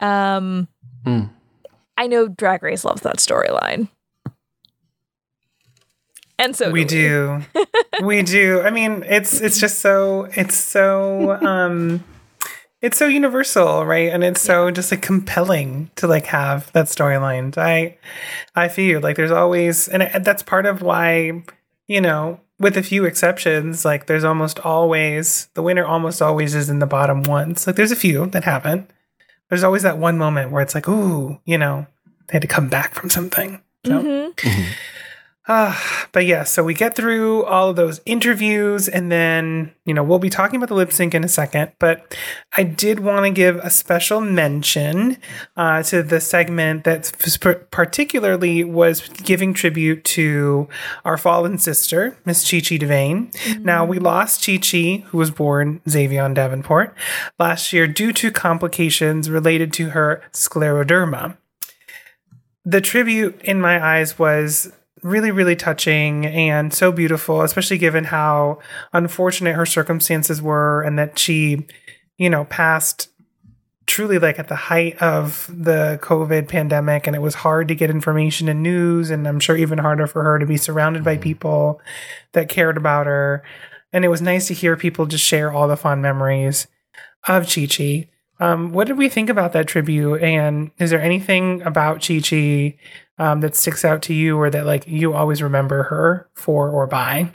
[0.00, 0.68] um
[1.04, 1.30] Mm.
[1.96, 3.88] I know Drag Race loves that storyline.
[6.38, 7.66] And so we do do.
[8.02, 8.60] we do.
[8.62, 12.02] I mean, it's it's just so it's so um
[12.84, 14.12] it's so universal, right?
[14.12, 17.56] And it's so just like compelling to like have that storyline.
[17.56, 17.96] I
[18.54, 21.42] I feel like there's always and that's part of why,
[21.86, 26.68] you know, with a few exceptions, like there's almost always the winner almost always is
[26.68, 27.66] in the bottom ones.
[27.66, 28.90] Like there's a few that haven't.
[29.48, 31.86] There's always that one moment where it's like, ooh, you know,
[32.26, 33.62] they had to come back from something.
[33.86, 34.74] So Mhm.
[35.46, 40.02] Ah, but yeah, so we get through all of those interviews, and then, you know,
[40.02, 41.72] we'll be talking about the lip sync in a second.
[41.78, 42.16] But
[42.56, 45.18] I did want to give a special mention
[45.54, 47.12] uh, to the segment that
[47.70, 50.66] particularly was giving tribute to
[51.04, 53.62] our fallen sister, Miss Chi Chi DeVayne.
[53.62, 56.96] Now, we lost Chi Chi, who was born Xavier Davenport,
[57.38, 61.36] last year due to complications related to her scleroderma
[62.64, 64.72] the tribute in my eyes was
[65.04, 68.58] really really touching and so beautiful especially given how
[68.92, 71.66] unfortunate her circumstances were and that she
[72.16, 73.10] you know passed
[73.86, 77.06] truly like at the height of the covid pandemic.
[77.06, 80.22] And it was hard to get information and news and i'm sure even harder for
[80.22, 81.80] her to be surrounded by people
[82.32, 83.42] that cared about her.
[83.92, 86.66] And it was nice to hear people just share all the fond memories
[87.28, 88.08] of chi chi.
[88.40, 90.20] Um, what did we think about that tribute?
[90.20, 92.76] And is there anything about Chi Chi
[93.18, 96.86] um, that sticks out to you, or that like you always remember her for or
[96.86, 97.32] by?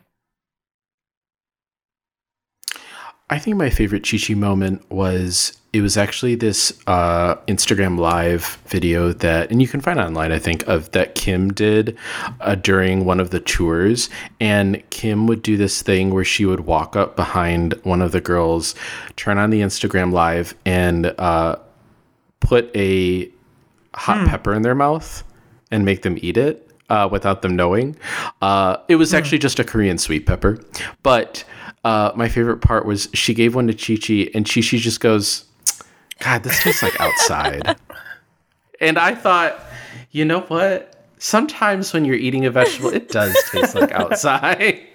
[3.31, 8.57] I think my favorite Chi Chi moment was it was actually this uh, Instagram live
[8.65, 11.95] video that, and you can find online, I think, of that Kim did
[12.41, 14.09] uh, during one of the tours.
[14.39, 18.21] And Kim would do this thing where she would walk up behind one of the
[18.21, 18.73] girls,
[19.15, 21.57] turn on the Instagram live, and uh,
[22.39, 23.29] put a
[23.93, 25.23] hot pepper in their mouth
[25.71, 27.95] and make them eat it uh, without them knowing.
[28.41, 30.59] Uh, it was actually just a Korean sweet pepper.
[31.03, 31.43] But
[31.83, 34.99] uh, my favorite part was she gave one to Chi Chi, and Chi Chi just
[34.99, 35.45] goes,
[36.19, 37.77] God, this tastes like outside.
[38.81, 39.59] and I thought,
[40.11, 40.95] you know what?
[41.19, 44.81] Sometimes when you're eating a vegetable, it does taste like outside.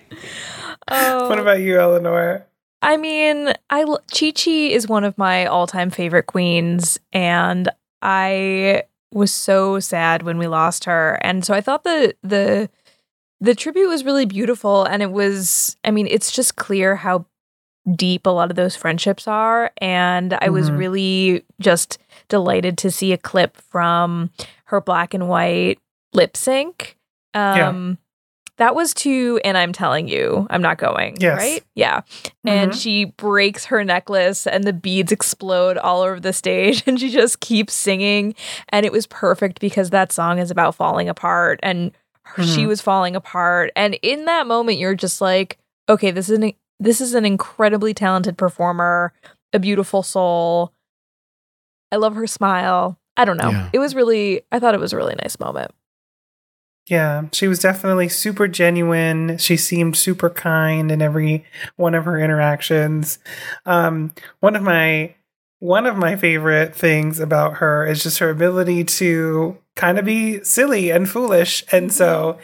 [0.89, 2.47] Oh, What about you, Eleanor?
[2.83, 7.71] I mean, I Chi Chi is one of my all-time favorite queens, and
[8.03, 8.83] I
[9.15, 11.19] was so sad when we lost her.
[11.23, 12.69] And so I thought the the
[13.41, 17.27] the tribute was really beautiful and it was I mean, it's just clear how
[17.97, 20.79] deep a lot of those friendships are and I was Mhm.
[20.79, 21.99] really just
[22.29, 24.31] delighted to see a clip from
[24.67, 25.79] her black and white
[26.15, 26.97] lip sync.
[27.35, 27.95] Yeah.
[28.59, 31.39] That was to and I'm telling you, I'm not going, Yes.
[31.39, 31.65] right?
[31.75, 32.03] Yeah.
[32.45, 32.81] And Mhm.
[32.81, 37.41] she breaks her necklace and the beads explode all over the stage and she just
[37.41, 38.35] keeps singing
[38.69, 41.91] and it was perfect because that song is about falling apart and
[42.27, 46.39] her, she was falling apart and in that moment you're just like okay this is
[46.39, 49.13] an this is an incredibly talented performer
[49.53, 50.73] a beautiful soul
[51.93, 53.69] i love her smile i don't know Yeah.
[53.75, 55.73] it was really i thought it was a really nice moment
[56.87, 59.39] Yeah, she was definitely super genuine.
[59.39, 63.19] She seemed super kind in every one of her interactions.
[63.65, 65.15] Um, one of my
[65.61, 70.45] one of my favorite things about her is just her ability to kind of be
[70.45, 71.65] silly and foolish.
[71.73, 72.39] And so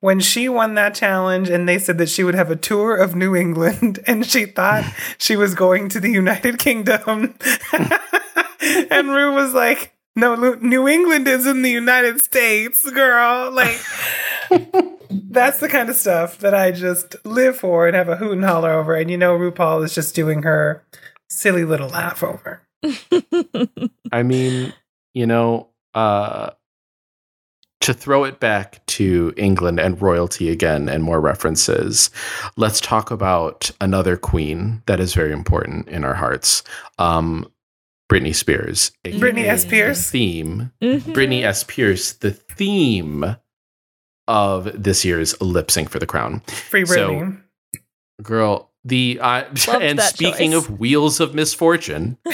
[0.00, 3.16] when she won that challenge and they said that she would have a tour of
[3.16, 4.84] New England and she thought
[5.18, 7.34] she was going to the United Kingdom.
[7.72, 13.50] and Ru was like, no, New England is in the United States, girl.
[13.52, 13.78] Like,
[15.10, 18.44] that's the kind of stuff that I just live for and have a hoot and
[18.44, 18.94] holler over.
[18.94, 20.82] And you know, RuPaul is just doing her
[21.28, 22.62] silly little laugh over.
[24.12, 24.72] I mean,
[25.12, 26.50] you know, uh,
[27.80, 32.10] to throw it back to England and royalty again and more references,
[32.56, 36.62] let's talk about another queen that is very important in our hearts.
[36.98, 37.50] Um,
[38.10, 38.92] Britney Spears.
[39.04, 39.64] aka Britney S.
[39.64, 40.10] Pierce?
[40.10, 40.70] Theme.
[40.82, 41.00] Mhm.
[41.14, 41.64] Britney S.
[41.64, 43.36] Pierce, the theme
[44.28, 46.40] of this year's lip sync for the crown.
[46.48, 47.40] Free So- Britney.
[48.22, 49.44] Girl, the uh,
[49.80, 50.64] and speaking choice.
[50.68, 52.16] of wheels of misfortune,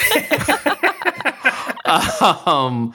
[1.85, 2.93] um,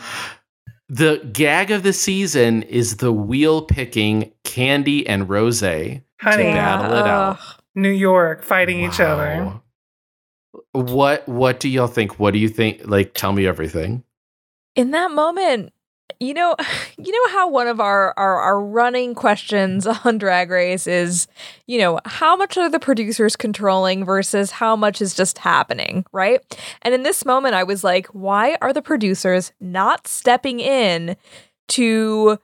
[0.88, 5.60] the gag of the season is the wheel picking Kandy and Rose.
[5.60, 7.38] Honey, battle it out.
[7.74, 9.60] New York fighting each other.
[10.82, 12.18] What what do y'all think?
[12.18, 12.82] What do you think?
[12.84, 14.04] Like, tell me everything.
[14.76, 15.72] in that moment
[16.20, 16.54] you know
[16.98, 21.26] you know how one of our, our our running questions on drag race is
[21.66, 26.40] you know how much are the producers controlling versus how much is just happening right
[26.82, 31.16] and in this moment i was like why are the producers not stepping in
[31.68, 32.38] to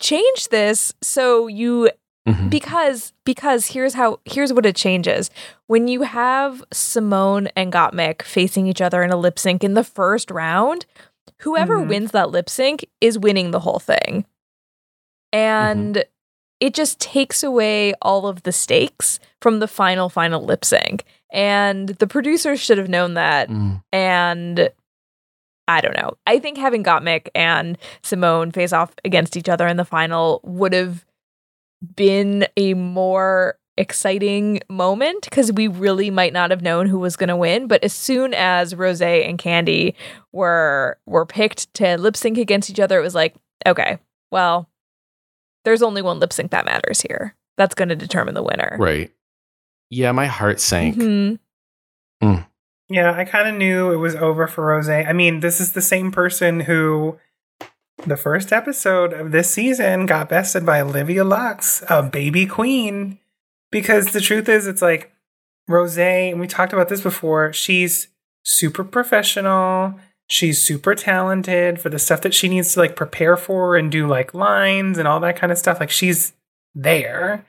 [0.00, 1.90] change this so you
[2.28, 2.50] Mhm.
[2.50, 5.30] because because here's how here's what it changes
[5.66, 9.84] when you have Symone and gottmik facing each other in a lip sync in the
[9.84, 10.86] first round
[11.40, 11.88] whoever Mhm.
[11.88, 14.24] wins that lip sync is winning the whole thing
[15.32, 16.04] and
[16.60, 21.90] it just takes away all of the stakes from the final final lip sync and
[21.90, 23.82] the producers should have known that Mm.
[23.92, 24.70] and
[25.70, 26.14] I don't know.
[26.26, 30.72] I think having Gottmik and Symone face off against each other in the final would
[30.72, 31.04] have
[31.96, 37.28] been a more exciting moment because we really might not have known who was going
[37.28, 37.68] to win.
[37.68, 39.94] But as soon as Rose and Kandy
[40.32, 43.34] were were picked to lip sync against each other, it was like,
[43.66, 43.98] okay,
[44.30, 44.68] well,
[45.64, 47.34] there's only one lip sync that matters here.
[47.56, 48.76] That's going to determine the winner.
[48.78, 49.12] Right.
[49.90, 50.96] Yeah, my heart sank.
[50.96, 51.38] Mhm.
[52.90, 54.88] Yeah, I kind of knew it was over for Rose.
[54.88, 57.18] I mean, this is the same person who,
[58.06, 63.18] the first episode of this season, got bested by Olivia Lux, a baby queen.
[63.70, 65.12] Because the truth is, it's like
[65.66, 68.08] Rose, and we talked about this before, she's
[68.42, 69.94] super professional.
[70.30, 74.06] She's super talented for the stuff that she needs to like prepare for and do
[74.06, 75.80] like lines and all that kind of stuff.
[75.80, 76.34] Like she's
[76.74, 77.46] there.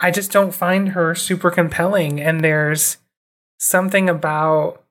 [0.00, 2.18] I just don't find her super compelling.
[2.18, 2.96] And there's
[3.58, 4.82] something about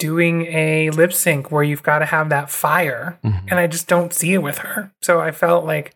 [0.00, 3.18] doing a lip sync where you've got to have that fire.
[3.24, 3.42] Mhm.
[3.50, 4.90] And I just don't see it with her.
[5.00, 5.94] So I felt like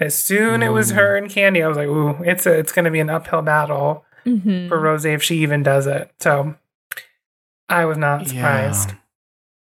[0.00, 0.94] as soon as it was Mm.
[0.96, 3.42] her and Kandy, I was like, ooh, it's a, it's going to be an uphill
[3.42, 4.68] battle Mhm.
[4.68, 6.10] for Rose if she even does it.
[6.18, 6.56] So
[7.68, 8.90] I was not surprised.
[8.90, 8.96] Yeah.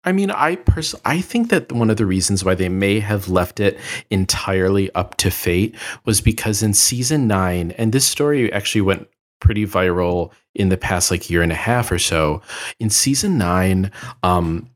[0.02, 3.28] I mean, I pers- I think that one of the reasons why they may have
[3.28, 5.74] left it entirely up to fate
[6.06, 9.08] was because in season nine, and this story actually went
[9.40, 12.42] pretty viral in the past like year and a half or so.
[12.78, 13.90] In season nine,
[14.22, 14.70] um,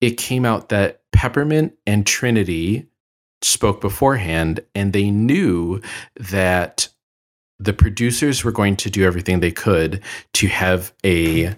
[0.00, 2.86] it came out that Peppermint and Trinity
[3.42, 5.80] spoke beforehand, and they knew
[6.16, 6.88] that
[7.58, 10.00] the producers were going to do everything they could
[10.34, 11.54] to have a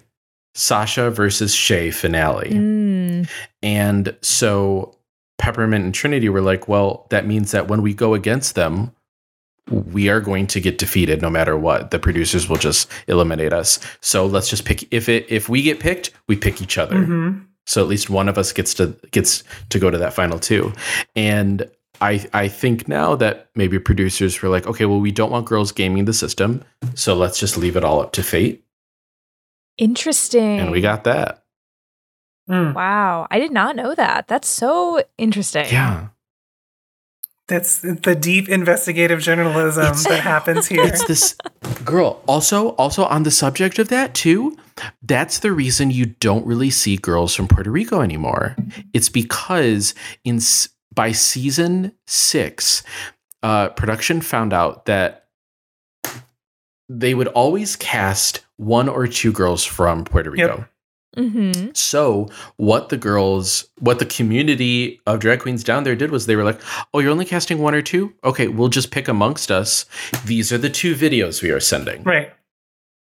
[0.55, 2.49] Sasha versus Shea finale.
[2.49, 3.29] Mm.
[3.61, 4.97] And so
[5.37, 8.91] Peppermint and Trinity were like, well, that means that when we go against them,
[9.69, 11.91] we are going to get defeated no matter what.
[11.91, 13.79] The producers will just eliminate us.
[14.01, 17.03] So let's just pick if it if we get picked, we pick each other.
[17.03, 20.39] hmm So at least one of us gets to gets to go to that final
[20.39, 20.73] two.
[21.15, 21.69] And
[22.01, 25.71] I I think now that maybe producers were like, okay, well, we don't want girls
[25.71, 26.63] gaming the system,
[26.95, 28.63] so let's just leave it all up to fate.
[29.77, 30.59] Interesting.
[30.59, 31.43] And we got that.
[32.49, 34.27] Mm, Wow, I did not know that.
[34.27, 35.65] That's so interesting.
[35.71, 36.07] Yeah.
[37.51, 40.83] That's the deep investigative journalism It's- that happens here.
[40.83, 41.35] It's this
[41.85, 42.21] girl.
[42.27, 44.57] Also, also on the subject of that too,
[45.03, 48.55] that's the reason you don't really see girls from Puerto Rico anymore.
[48.93, 49.93] It's because
[50.23, 50.39] in
[50.93, 52.83] by season six,
[53.43, 55.27] uh, production found out that
[56.89, 60.69] they would always cast one or two girls from Puerto Yep.
[61.17, 61.71] Mm-hmm.
[61.73, 66.37] So what the girls, what the community of drag queens down there did was they
[66.37, 66.61] were like,
[66.93, 68.13] "Oh, you're only casting one or two?
[68.23, 69.85] Okay, we'll just pick amongst us.
[70.25, 72.31] These are the two videos we are sending, right.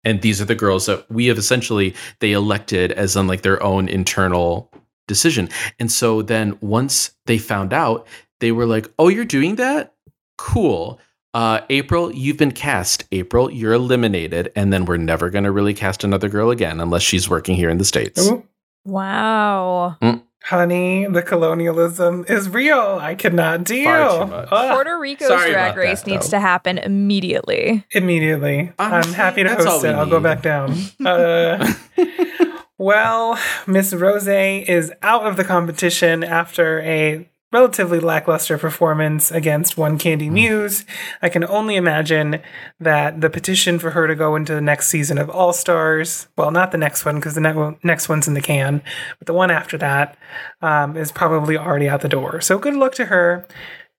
[0.03, 3.63] and these are the girls that we have essentially they elected as on like their
[3.63, 4.73] own internal
[5.07, 5.51] decision.
[5.79, 8.07] And so then once they found out,
[8.41, 9.95] they were like, "Oh, you're doing that?
[10.39, 10.99] Cool."
[11.33, 13.05] Uh, April, you've been cast.
[13.13, 17.03] April, you're eliminated, and then we're never going to really cast another girl again unless
[17.03, 18.29] she's working here in the states.
[18.29, 18.45] Ooh,
[18.85, 19.97] Wow.
[20.45, 22.99] honey, the colonialism is real.
[23.01, 23.85] I cannot deal.
[23.85, 24.49] Far too much.
[24.49, 26.39] Puerto Rico's sorry drag race that, needs though.
[26.39, 27.85] to happen immediately.
[27.93, 28.73] immediately.
[28.79, 29.95] I'm Honestly, happy to host it.
[29.95, 30.75] I'll go back down.
[31.05, 31.73] Uh,
[32.79, 39.99] well, Miss Rose is out of the competition after a relatively lackluster performance against One
[39.99, 40.35] Kandy Hmm.
[40.35, 40.85] Muse.
[41.21, 42.41] I can only imagine
[42.79, 46.51] that the petition for her to go into the next season of All Stars, well,
[46.51, 48.83] not the next one because the ne- next one's in the can,
[49.19, 50.17] but the one after that
[50.63, 52.41] um, is probably already out the door.
[52.41, 53.47] So good luck to her.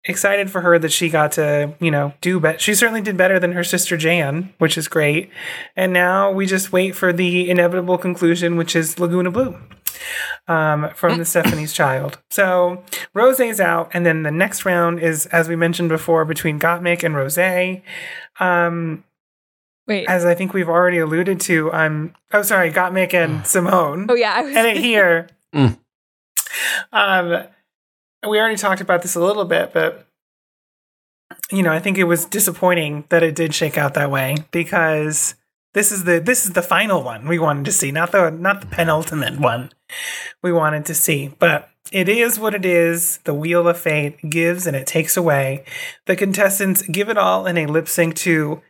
[0.06, 2.58] Excited for her that she got to, you know, do better.
[2.58, 5.30] She certainly did better than her sister Jan, which is great.
[5.76, 9.58] And now we just wait for the inevitable conclusion, which is Lagoona Bloo
[10.48, 12.20] um, from the Stephanie's Child.
[12.30, 12.84] So
[13.14, 17.16] Rose's out, and then the next round is, as we mentioned before, between Gottmik and
[17.16, 17.38] Rose.
[18.40, 19.04] Um,
[19.88, 20.08] Wait.
[20.08, 24.08] as I think we've already alluded to, I'm oh sorry, Gottmik and Symone.
[24.10, 25.28] oh yeah, I was and it here.
[25.54, 25.78] Mm.
[26.92, 27.44] Um,
[28.28, 30.08] we already talked about this a little bit, but
[31.52, 35.36] you know, I think it was disappointing that it did shake out that way because
[35.74, 38.62] this is the this is the final one we wanted to see, not the not
[38.62, 39.72] the penultimate one
[40.42, 41.34] we wanted to see.
[41.40, 43.18] But it is what it is.
[43.24, 45.66] The wheel of fate gives and it takes away.
[46.06, 48.62] The contestants give it all in a lip sync to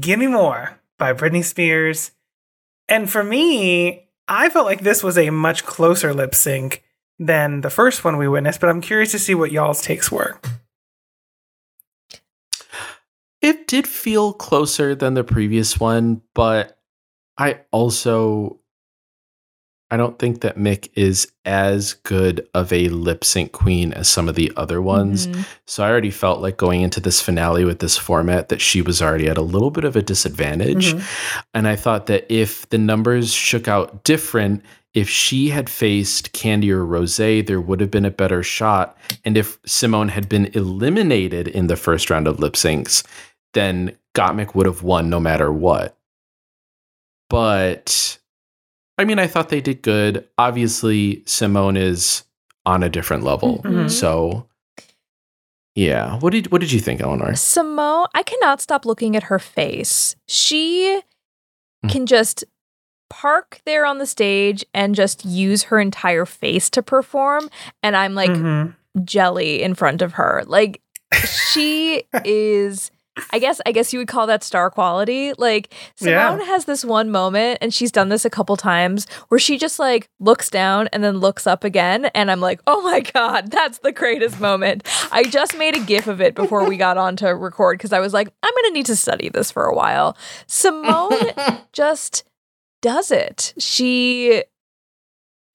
[0.00, 2.12] "Gimme More" by Britney Spears.
[2.88, 6.82] And for me, I felt like this was a much closer lip sync
[7.26, 10.38] than the first one we witnessed, but I'm curious to see what y'all's takes were.
[13.40, 16.78] It did feel closer than the previous one, but
[17.38, 18.58] I also
[19.90, 24.26] I don't think that Mik is as good of a lip sync queen as some
[24.26, 25.26] of the other ones.
[25.26, 25.44] Mhm.
[25.66, 29.02] So I already felt like going into this finale with this format that she was
[29.02, 30.94] already at a little bit of a disadvantage.
[30.94, 31.02] Mhm.
[31.52, 34.62] And I thought that if the numbers shook out different,
[34.94, 38.96] if she had faced Kandy or Rose, there would have been a better shot.
[39.24, 43.02] And if Symone had been eliminated in the first round of lip syncs,
[43.54, 45.96] then Gottmik would have won no matter what.
[47.30, 48.18] But
[48.98, 50.28] I mean, I thought they did good.
[50.38, 52.24] Obviously, Symone is
[52.66, 53.58] on a different level.
[53.64, 53.90] Mhm.
[53.90, 54.46] So
[55.74, 56.18] yeah.
[56.18, 57.32] What did what did you think, Eleanor?
[57.32, 60.16] Symone, I cannot stop looking at her face.
[60.28, 61.00] She
[61.84, 61.90] Mm.
[61.90, 62.44] can just
[63.12, 67.50] park there on the stage and just use her entire face to perform.
[67.82, 68.74] And I'm like Mhm.
[69.04, 70.42] jelly in front of her.
[70.46, 70.80] Like
[71.26, 72.90] she is.
[73.30, 75.34] I guess I guess you would call that star quality.
[75.36, 76.30] Like Yeah.
[76.32, 79.78] Symone has this one moment and she's done this a couple times where she just
[79.78, 83.80] like looks down and then looks up again and I'm like, "Oh my god, that's
[83.80, 87.36] the greatest moment." I just made a gif of it before we got on to
[87.36, 90.16] record cuz I was like, "I'm going to need to study this for a while."
[90.48, 92.24] Symone just
[92.82, 93.54] does it.
[93.58, 94.44] She,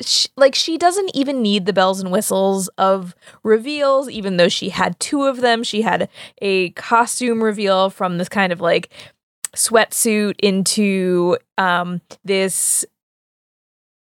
[0.02, 3.14] she like she doesn't even need the bells and whistles of
[3.44, 5.64] reveals even though she had two of them.
[5.64, 6.10] She had
[6.42, 8.90] a costume reveal from this kind of like
[9.56, 12.86] sweatsuit into um this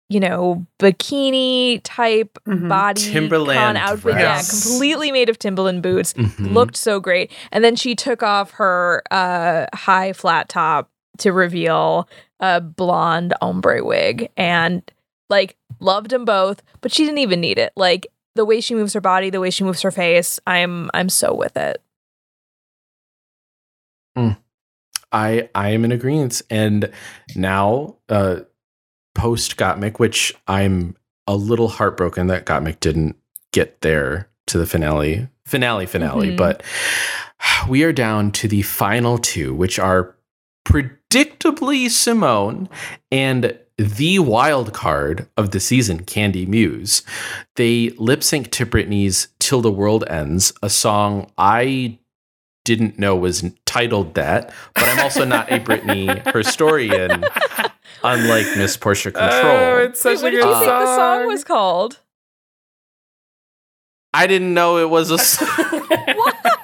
[0.09, 2.69] you know bikini type Mhm.
[2.69, 6.53] body Timberland con outfit yeah completely made of timberland boots Mhm.
[6.53, 7.31] looked so great.
[7.51, 12.07] And then she took off her uh, high flat top to reveal
[12.39, 14.81] a blonde ombre wig and
[15.29, 17.73] like loved them both, but she didn't even need it.
[17.75, 21.09] Like the way she moves her body, the way she moves her face, I'm I'm
[21.09, 21.81] so with it.
[25.11, 26.41] I I am in agreement.
[26.49, 26.91] And
[27.35, 28.41] now, uh,
[29.15, 33.15] post Gottmik, which I'm a little heartbroken that Gottmik didn't
[33.51, 36.31] get there to the finale, finale, finale.
[36.31, 36.37] Mhm.
[36.37, 36.63] But
[37.67, 40.15] we are down to the final two, which are
[40.67, 42.67] predictably Symone
[43.09, 47.03] and the wild card of the season, Kandy Muse.
[47.55, 51.99] They lip sync to Britney's Till the World Ends, a song I
[52.65, 57.23] didn't know was titled that, but I'm also not a Britney historian,
[58.03, 59.55] unlike Miss Portia oh, Control.
[59.57, 61.27] Oh, it's Wait, such what a did good you think the song song.
[61.27, 61.99] was called?
[64.13, 66.56] I didn't know it was a s- What?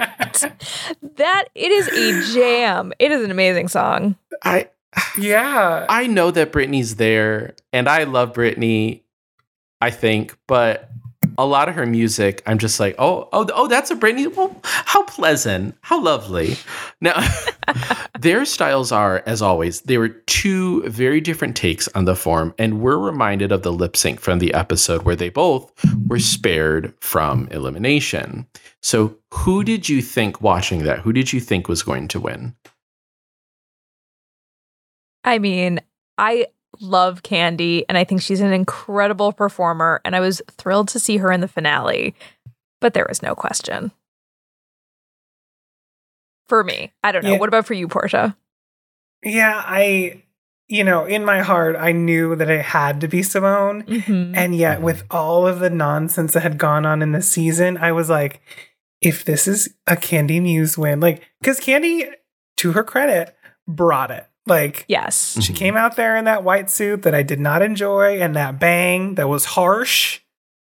[1.16, 2.94] That it is a jam.
[3.00, 4.16] It is an amazing song.
[4.44, 4.70] I
[5.18, 5.86] yeah.
[5.90, 9.02] I know that Britney's there and I love Britney,
[9.82, 10.90] I think, but
[11.38, 14.34] a lot of her music, I'm just like, oh, oh, oh, that's a Britney.
[14.34, 16.58] Well, how pleasant, how lovely.
[17.02, 17.28] Now,
[18.20, 22.82] their styles are, as always, they were two very different takes on the form, and
[22.82, 25.72] we're reminded of the lip sync from the episode where they both
[26.08, 28.46] were spared from elimination.
[28.84, 31.00] So, who did you think watching that?
[31.00, 32.54] Who did you think was going to win?
[35.24, 35.80] I mean,
[36.18, 36.48] I
[36.82, 41.18] love Kandy and I think she's an incredible performer and I was thrilled to see
[41.18, 42.14] her in the finale.
[42.82, 43.92] But there was no question.
[46.48, 46.92] For me.
[47.04, 47.34] I don't know.
[47.34, 47.40] Yeah.
[47.40, 48.36] What about for you, Portia?
[49.24, 50.22] yeah, I,
[50.68, 53.86] you know, in my heart, I knew that it had to be Symone.
[53.88, 54.36] Mhm.
[54.36, 57.94] And yet, with all of the nonsense that had gone on in the season, I
[57.94, 58.42] was like,
[59.04, 62.12] if this is a Kandy Muse win, like, because Kandy,
[62.58, 63.36] to her credit,
[63.68, 64.26] brought it.
[64.46, 65.38] Like, Yes.
[65.42, 65.54] she mm-hmm.
[65.54, 69.16] came out there in that white suit that I did not enjoy, and that bang
[69.16, 70.20] that was harsh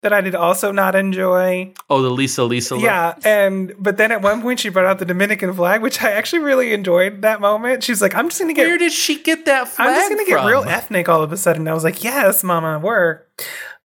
[0.03, 1.73] that I did also not enjoy.
[1.89, 2.83] Oh, the Lisa Lisa look?
[2.83, 6.11] Yeah, and but then at one point she brought out the Dominican flag, which I
[6.11, 7.83] actually really enjoyed that moment.
[7.83, 10.25] She's like, "I'm just gonna get Where did she get that flag I'm just gonna
[10.25, 11.67] get real ethnic all of a sudden.
[11.67, 13.43] I was like, yes, mama, work.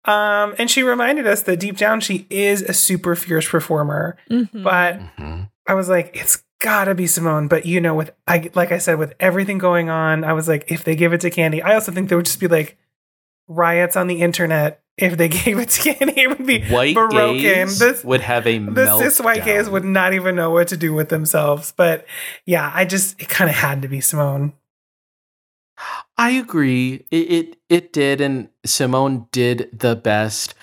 [0.06, 4.16] Um, and she reminded us that deep down she is a super fierce performer.
[4.30, 4.62] Mhm.
[4.62, 5.50] But Mhm.
[5.66, 7.48] I was like, it's gotta be Symone.
[7.48, 10.64] But you know, with I like I said, with everything going on, I was like,
[10.70, 12.76] if they give it to Kandy, I also think there would just be like
[13.46, 16.16] riots on the internet if they gave it to Kandy.
[16.16, 17.68] It would be White broken.
[17.68, 20.94] This- would have a the cis white gays would not even know what to do
[20.94, 21.72] with themselves.
[21.76, 22.06] But
[22.46, 24.52] yeah, I just it kind of had to be Symone.
[26.20, 27.06] I agree.
[27.10, 30.54] It, it it did, and Symone did the best.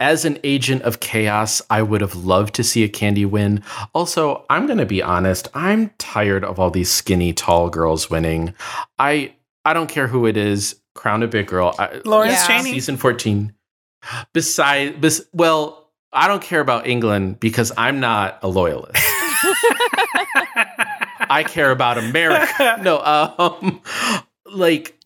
[0.00, 3.62] As an agent of chaos, I would have loved to see a Kandy win.
[3.94, 5.46] Also, I'm gonna be honest.
[5.54, 8.54] I'm tired of all these skinny, tall girls winning.
[8.98, 9.34] I
[9.64, 10.74] I don't care who it is.
[10.96, 11.74] Crown a big girl.
[11.78, 12.46] I, Lawrence Yeah.
[12.48, 12.72] Chaney.
[12.72, 13.52] season 14.
[14.32, 18.96] Beside, bes- well, I don't care about England because I'm not a loyalist.
[21.30, 22.78] I care about America.
[22.82, 23.80] No, um,
[24.52, 24.96] like,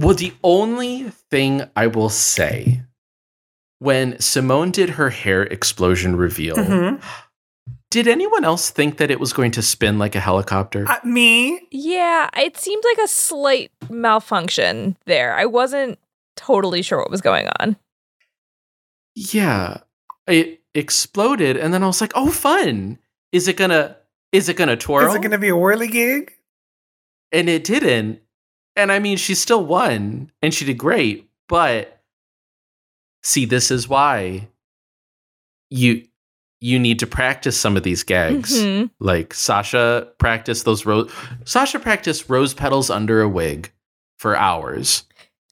[0.00, 2.82] well, the only thing I will say
[3.78, 7.02] when Symone did her hair explosion reveal, Mhm.
[7.90, 10.86] did anyone else think that it was going to spin like a helicopter?
[10.88, 15.34] Uh, me, Yeah, it seemed like a slight malfunction there.
[15.34, 15.98] I wasn't
[16.36, 17.76] totally sure what was going on.
[19.14, 19.78] yeah,
[20.26, 22.98] it exploded, and then I was like, "Oh, fun!
[23.32, 23.96] Is it gonna?
[24.32, 26.32] Is it gonna twirl?" is it going to be a whirly gig?
[27.32, 28.20] and it didn't.
[28.76, 32.00] And I mean, she still won and she did great, but
[33.22, 34.48] see, this is why
[35.70, 36.06] you
[36.60, 38.52] you need to practice some of these gags.
[38.58, 38.90] Mhm.
[38.98, 41.10] Like Sasha practiced those rose
[41.44, 43.72] Sasha practiced rose petals under a wig
[44.18, 45.04] for hours.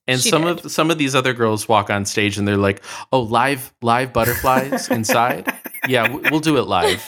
[0.07, 0.64] And She some did.
[0.66, 4.12] of some of these other girls walk on stage and they're like, "Oh, live live
[4.12, 5.51] butterflies inside?
[5.89, 7.03] Yeah, we'll do it live.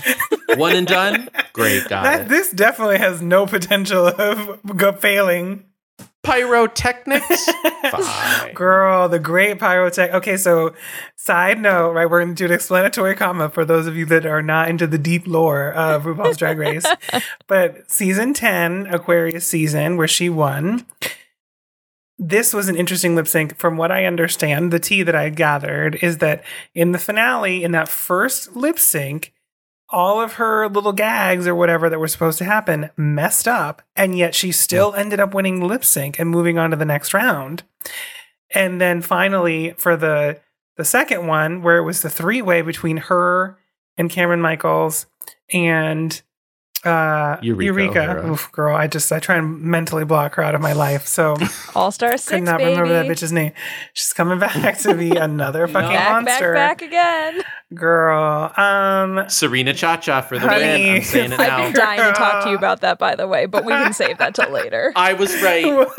[0.57, 1.29] One and done?
[1.53, 4.61] Great, got That, this definitely has no potential of
[5.01, 5.66] failing.
[6.23, 7.49] Pyrotechnics?
[7.91, 8.55] Fine.
[8.55, 10.13] Girl, the great pyrotech.
[10.13, 10.75] Okay, so
[11.15, 12.11] side note, right?
[12.11, 14.89] We're going to do an explanatory comma for those of you that are not into
[14.89, 16.87] the deep lore of RuPaul's Drag Race.
[17.47, 20.85] but season 10, Aquaria's season, where she won,
[22.19, 23.57] this was an interesting lip sync.
[23.57, 26.43] From what I understand, the tea that I gathered is that
[26.75, 29.33] in the finale, in that first lip sync,
[29.91, 34.19] all of her little gags or whatever that were supposed to happen messed up, and
[34.19, 37.63] yet she still ended up winning lip sync and moving on to the next round.
[38.55, 40.41] And then finally, for the
[40.77, 43.59] the second one, where it was the three way between her
[43.97, 45.07] and Kameron Michaels
[45.53, 46.21] and
[46.87, 48.29] Uh, Eureka Eureka.
[48.31, 51.07] Oof, girl, I just I try and mentally block her out of my life.
[51.07, 51.37] So
[51.75, 52.71] All Star could Six, not baby.
[52.71, 53.53] remember that bitch's name.
[53.93, 56.55] She's coming back to be another fucking Back, monster.
[56.55, 57.43] back, back again.
[57.75, 58.53] Girl.
[58.57, 60.63] Um Serena Cha Cha for the Honey.
[60.85, 60.97] win.
[60.97, 61.63] I'm saying it I've now.
[61.65, 64.19] been dying to talk to you about that, by the way, but we can save
[64.19, 64.93] that till later.
[64.95, 65.65] I was right.
[65.65, 65.91] we'll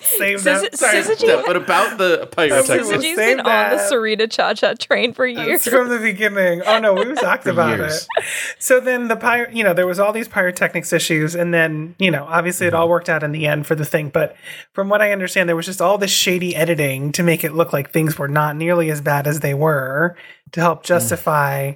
[0.00, 0.76] save that.
[0.76, 0.98] Sorry.
[1.02, 2.88] Syzygy- No, but about the pyrotechnics.
[2.88, 3.88] We'll Syzygy's save been on the that.
[3.88, 5.66] Serena Cha Cha train for years.
[5.66, 6.62] It's from the beginning.
[6.66, 8.08] Oh no, we've talked about years.
[8.16, 8.24] it.
[8.58, 12.10] So then the pyro, you know, there was all these pyrotechnics issues, and then you
[12.10, 14.08] know, obviously it all worked out in the end for the thing.
[14.10, 14.36] But
[14.72, 17.72] from what I understand, there was just all this shady editing to make it look
[17.72, 20.16] like things were not nearly as bad as they were
[20.52, 21.74] to help justify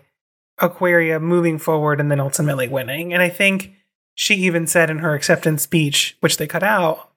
[0.58, 3.12] Aquaria moving forward and then ultimately winning.
[3.12, 3.72] And I think
[4.14, 7.10] she even said in her acceptance speech, which they cut out,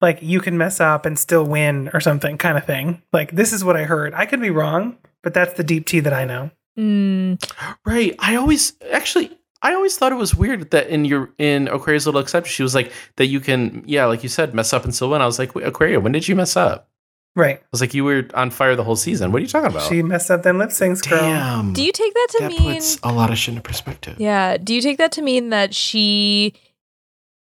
[0.00, 3.02] like you can mess up and still win or something kind of thing.
[3.12, 4.14] Like this is what I heard.
[4.14, 6.50] I could be wrong, but that's the deep tea that I know.
[6.78, 7.42] Mm,
[7.86, 8.14] Right.
[8.18, 12.20] I always actually I always thought it was weird that in your in Aquaria's little
[12.20, 15.10] exception, she was like that you can yeah, like you said, mess up and still
[15.10, 15.22] win.
[15.22, 16.88] I was like, Wait, Aquaria, when did you mess up?
[17.34, 17.58] Right.
[17.58, 19.30] I was like, you were on fire the whole season.
[19.30, 19.82] What are you talking about?
[19.88, 21.20] She messed up them lip syncs, girl.
[21.20, 21.72] Damn.
[21.74, 22.74] do you take that to that mean?
[22.74, 24.16] puts a lot of shit into perspective.
[24.18, 24.56] Yeah.
[24.56, 26.54] Do you take that to mean that she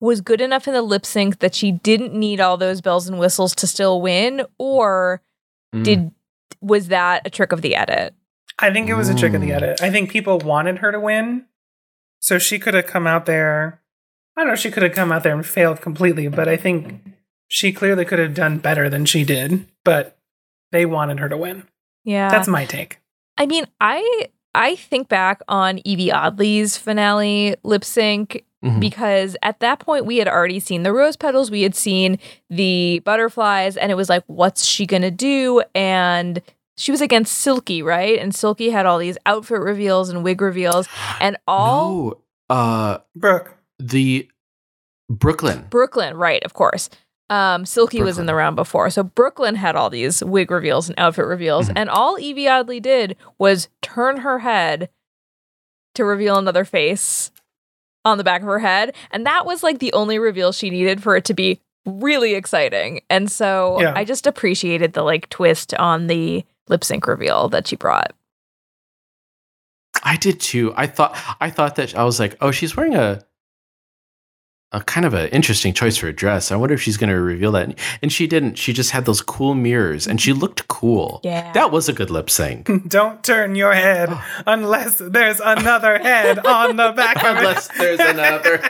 [0.00, 3.18] was good enough in the lip sync that she didn't need all those bells and
[3.18, 5.22] whistles to still win, or
[5.74, 5.84] Mm.
[5.84, 6.11] did
[6.61, 8.14] was that a trick of the edit?
[8.59, 9.80] I think it was a trick of the edit.
[9.82, 11.44] I think people wanted her to win.
[12.26, 13.80] So she could have come out there.
[14.36, 17.00] I don't know, she could have come out there and failed completely, but I think
[17.46, 19.64] she clearly could have done better than she did.
[19.84, 20.18] But
[20.72, 21.68] they wanted her to win.
[22.04, 22.28] Yeah.
[22.28, 22.98] That's my take.
[23.38, 28.80] I mean, I I think back on Yvie Oddly's finale lip sync Mhm.
[28.80, 32.18] because at that point we had already seen the rose petals, we had seen
[32.50, 35.62] the butterflies, and it was like, what's she gonna do?
[35.76, 36.42] And
[36.76, 38.18] she was against Silky, right?
[38.18, 40.88] And Silky had all these outfit reveals and wig reveals,
[41.20, 41.90] and all
[42.50, 43.56] No, uh Brooke.
[43.78, 44.28] the
[45.08, 45.66] Brooke Lynn.
[45.70, 46.42] Brooklyn, right?
[46.44, 46.90] Of course.
[47.28, 50.88] Um, Silky was in the round before, so Brooke Lynn had all these wig reveals
[50.88, 51.72] and outfit reveals, Mhm.
[51.76, 54.88] and all Yvie Oddly did was turn her head
[55.96, 57.32] to reveal another face
[58.04, 61.02] on the back of her head, and that was like the only reveal she needed
[61.02, 63.00] for it to be really exciting.
[63.10, 63.92] And so Yeah.
[63.96, 68.12] I just appreciated the like twist on the lip sync reveal that she brought.
[70.02, 70.72] I did too.
[70.76, 73.22] I thought I thought that I was like, oh, she's wearing a
[74.76, 76.52] a kind of an interesting choice for a dress.
[76.52, 77.78] I wonder if she's going to reveal that.
[78.02, 78.56] And she didn't.
[78.58, 81.20] She just had those cool mirrors, and she looked cool.
[81.24, 81.50] Yeah.
[81.52, 82.68] That was a good lip sync.
[82.88, 84.24] Don't turn your head Oh.
[84.46, 87.38] unless there's another head on the back of it.
[87.38, 88.60] Unless there's another.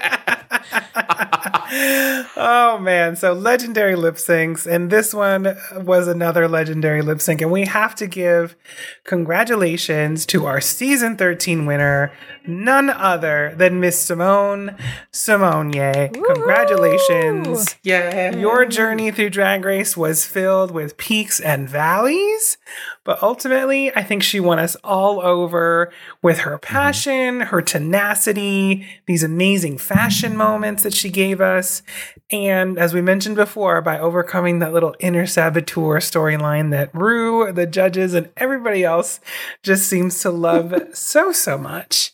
[2.36, 7.50] oh man, so legendary lip syncs, and this one was another legendary lip sync, and
[7.50, 8.56] we have to give
[9.04, 12.12] congratulations to our season 13 winner,
[12.46, 14.78] none other than Miss Symone
[15.12, 16.34] Symone Simonier.
[16.34, 17.76] Congratulations.
[17.82, 18.36] yeah.
[18.36, 22.58] Your journey through Drag Race was filled with peaks and valleys,
[23.04, 25.92] but ultimately, I think she won us all over
[26.22, 26.74] with her mm-hmm.
[26.74, 31.82] passion, her tenacity, these amazing fashion moments that she gave us,
[32.32, 37.66] and as we mentioned before, by overcoming that little inner saboteur storyline that Ru, the
[37.66, 39.20] judges, and everybody else
[39.62, 42.12] just seems to love so, so much.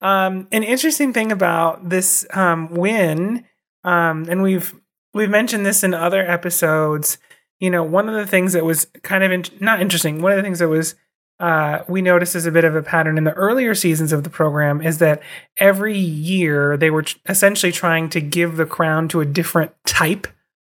[0.00, 3.44] Um, an interesting thing about this um, win,
[3.84, 4.74] um, and we've
[5.14, 7.18] we've mentioned this in other episodes.
[7.60, 10.20] You know, one of the things that was kind of in, not interesting.
[10.20, 10.94] One of the things that was
[11.38, 14.30] uh, we noticed as a bit of a pattern in the earlier seasons of the
[14.30, 15.22] program is that
[15.58, 20.26] every year they were essentially trying to give the crown to a different type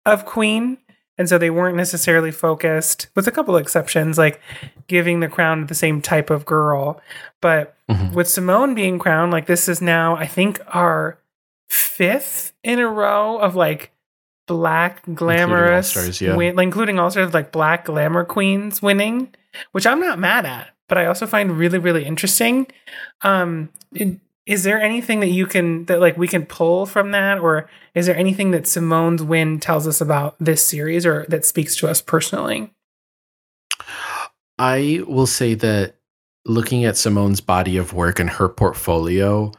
[0.04, 0.78] of queen.
[1.18, 4.40] And so they weren't necessarily focused, with a couple of exceptions, like
[4.86, 7.00] giving the crown to the same type of girl.
[7.40, 8.12] But Mhm.
[8.14, 11.18] with Symone being crowned, like this is now, I think, our
[11.68, 13.90] fifth in a row of like
[14.46, 16.34] black glamorous, All-Stars, yeah.
[16.36, 19.28] win- like, including all sorts of like black glamour queens winning,
[19.72, 22.66] which I'm not mad at, but I also find really, really interesting.
[23.22, 23.68] Um,
[24.46, 28.06] is there anything that you can that like we can pull from that, or is
[28.06, 32.02] there anything that Symone's win tells us about this series, or that speaks to us
[32.02, 32.72] personally?
[34.58, 35.96] I will say that
[36.44, 39.52] looking at Symone's body of work and her portfolio,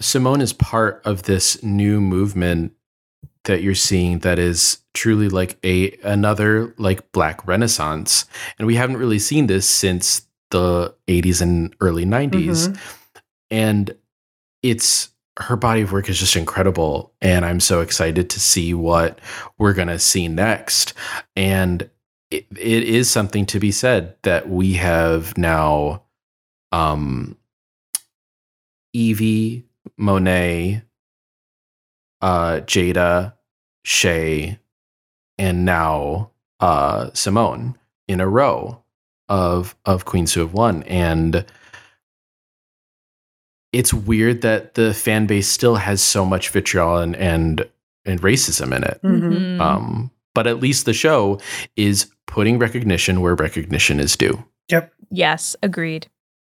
[0.00, 2.72] Symone is part of this new movement
[3.44, 8.24] that you're seeing that is truly like a another like black renaissance
[8.58, 12.78] and we haven't really seen this since the 80s and early 90s Mhm.
[13.50, 13.94] And
[14.62, 19.18] it's her body of work is just incredible and i'm so excited to see what
[19.58, 20.94] we're going to see next.
[21.36, 21.90] And
[22.30, 26.02] it, it is something to be said that we have now
[26.72, 27.36] um
[28.96, 29.64] Yvie
[29.98, 30.82] Monet,
[32.22, 33.34] uh, Jaida,
[33.84, 34.58] Shea
[35.38, 36.30] and now
[36.60, 37.74] uh, Symone
[38.08, 38.82] in a row
[39.28, 41.44] of of queens who have won, and
[43.78, 47.66] it's weird that the fan base still has so much vitriol and and,
[48.04, 48.98] and racism in it.
[49.04, 49.20] Mhm.
[49.22, 49.60] Mhm.
[49.60, 51.38] Um, but at least the show
[51.76, 54.44] is putting recognition where recognition is due.
[54.70, 54.92] Yep.
[55.10, 56.08] yes, agreed.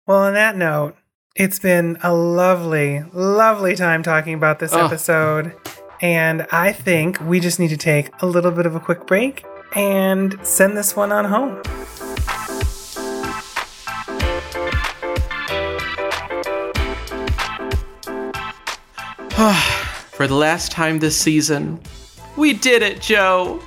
[0.07, 0.95] Well, on that note,
[1.35, 4.85] it's been a lovely, lovely time talking about this Oh.
[4.85, 5.53] episode.
[6.01, 9.43] And I think we just need to take a little bit of a quick break
[9.75, 11.61] and send this one on home.
[20.13, 21.81] For the last time this season,
[22.37, 23.61] we did it, Joe.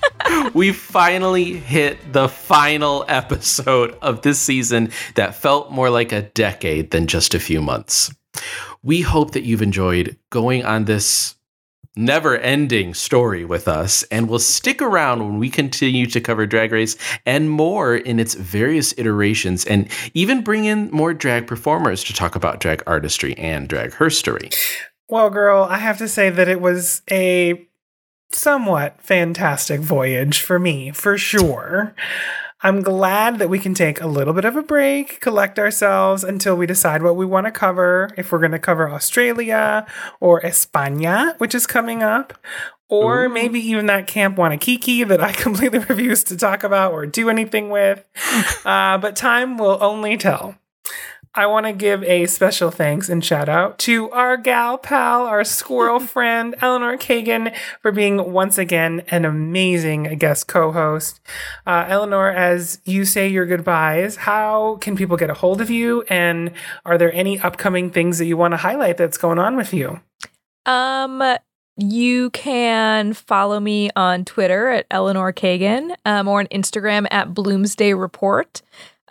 [0.54, 6.92] we finally hit the final episode of this season that felt more like a decade
[6.92, 8.10] than just a few months.
[8.82, 11.34] We hope that you've enjoyed going on this
[11.94, 16.72] never ending story with us and will stick around when we continue to cover Drag
[16.72, 22.14] Race and more in its various iterations and even bring in more drag performers to
[22.14, 24.54] talk about drag artistry and drag herstory.
[25.08, 27.66] Well, girl, I have to say that it was a
[28.30, 31.94] somewhat fantastic voyage for me, for sure.
[32.60, 36.56] I'm glad that we can take a little bit of a break, collect ourselves until
[36.56, 38.10] we decide what we want to cover.
[38.16, 39.86] If we're going to cover Australia
[40.20, 42.34] or España, which is coming up,
[42.88, 43.28] or Ooh.
[43.28, 47.70] maybe even that Camp Wannakiki that I completely refuse to talk about or do anything
[47.70, 48.04] with.
[48.64, 50.56] Uh, but time will only tell.
[51.34, 55.44] I want to give a special thanks and shout out to our gal pal, our
[55.44, 61.20] squirrel friend, Eleanor Kagan, for being once again an amazing guest co host.
[61.66, 66.02] Uh, Eleanor, as you say your goodbyes, how can people get a hold of you?
[66.08, 66.52] And
[66.84, 70.00] are there any upcoming things that you want to highlight that's going on with you?
[70.66, 71.22] Um,
[71.78, 77.98] you can follow me on Twitter at Eleanor Kagan, um, or on Instagram at Bloomsday
[77.98, 78.62] Report,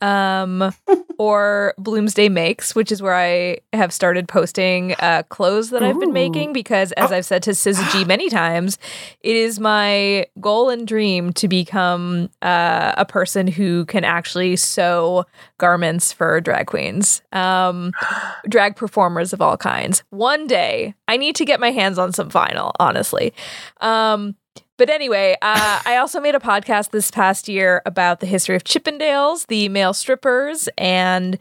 [0.01, 0.73] um,
[1.17, 6.13] or Bloomsday Makes, which is where I have started posting uh, clothes that I've been
[6.13, 6.53] making.
[6.53, 7.11] Because, as.
[7.11, 8.77] I've said to Syzygy many times,
[9.21, 15.25] it is my goal and dream to become uh, a person who can actually sew
[15.57, 17.21] garments for drag queens.
[17.31, 17.91] Um,
[18.49, 20.03] drag performers of all kinds.
[20.09, 23.33] One day, I need to get my hands on some vinyl, honestly.
[23.81, 24.35] Um,
[24.78, 28.64] but anyway, uh, I also made a podcast this past year about the history of
[28.64, 31.38] Chippendales, the male strippers, and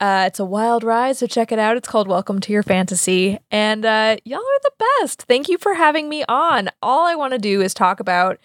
[0.00, 1.16] uh, it's a wild ride.
[1.16, 1.76] So check it out.
[1.76, 5.22] It's called Welcome to Your Fantasy, and uh, y'all are the best.
[5.22, 6.70] Thank you for having me on.
[6.82, 8.38] All I want to do is talk about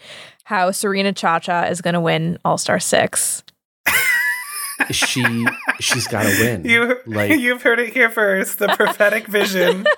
[0.43, 3.43] how Serena Cha Cha is going to win All Star Six.
[4.91, 5.45] she
[5.79, 6.65] she's got to win.
[6.65, 9.85] You, like you've heard it here first the prophetic vision.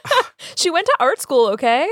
[0.56, 1.88] She went to art school, okay?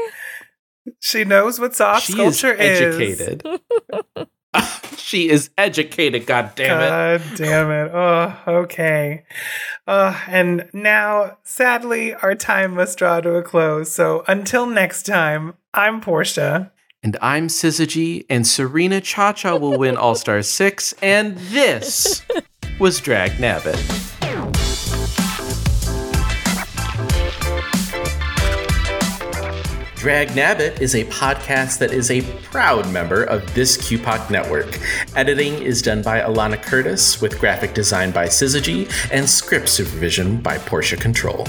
[1.00, 3.44] She knows what soft she is sculpture educated.
[4.98, 6.26] she is educated.
[6.26, 7.22] God damn it!
[7.28, 7.92] God damn it.
[7.94, 9.24] Oh, okay.
[9.88, 13.92] Uh, and now, sadly, our time must draw to a close.
[13.92, 16.72] So until next time, I'm Portia.
[17.04, 20.94] And I'm Syzygy, and Serena Cha Cha will win All Star Six.
[21.02, 22.24] And this
[22.80, 24.15] was Dragnabbit.
[30.06, 34.80] Dragnabbit is a podcast that is a proud member of this QPOC network.
[35.16, 40.60] Editing is done by Alana Curtis, with graphic design by Syzygy and script supervision by
[40.60, 41.48] Portia Control.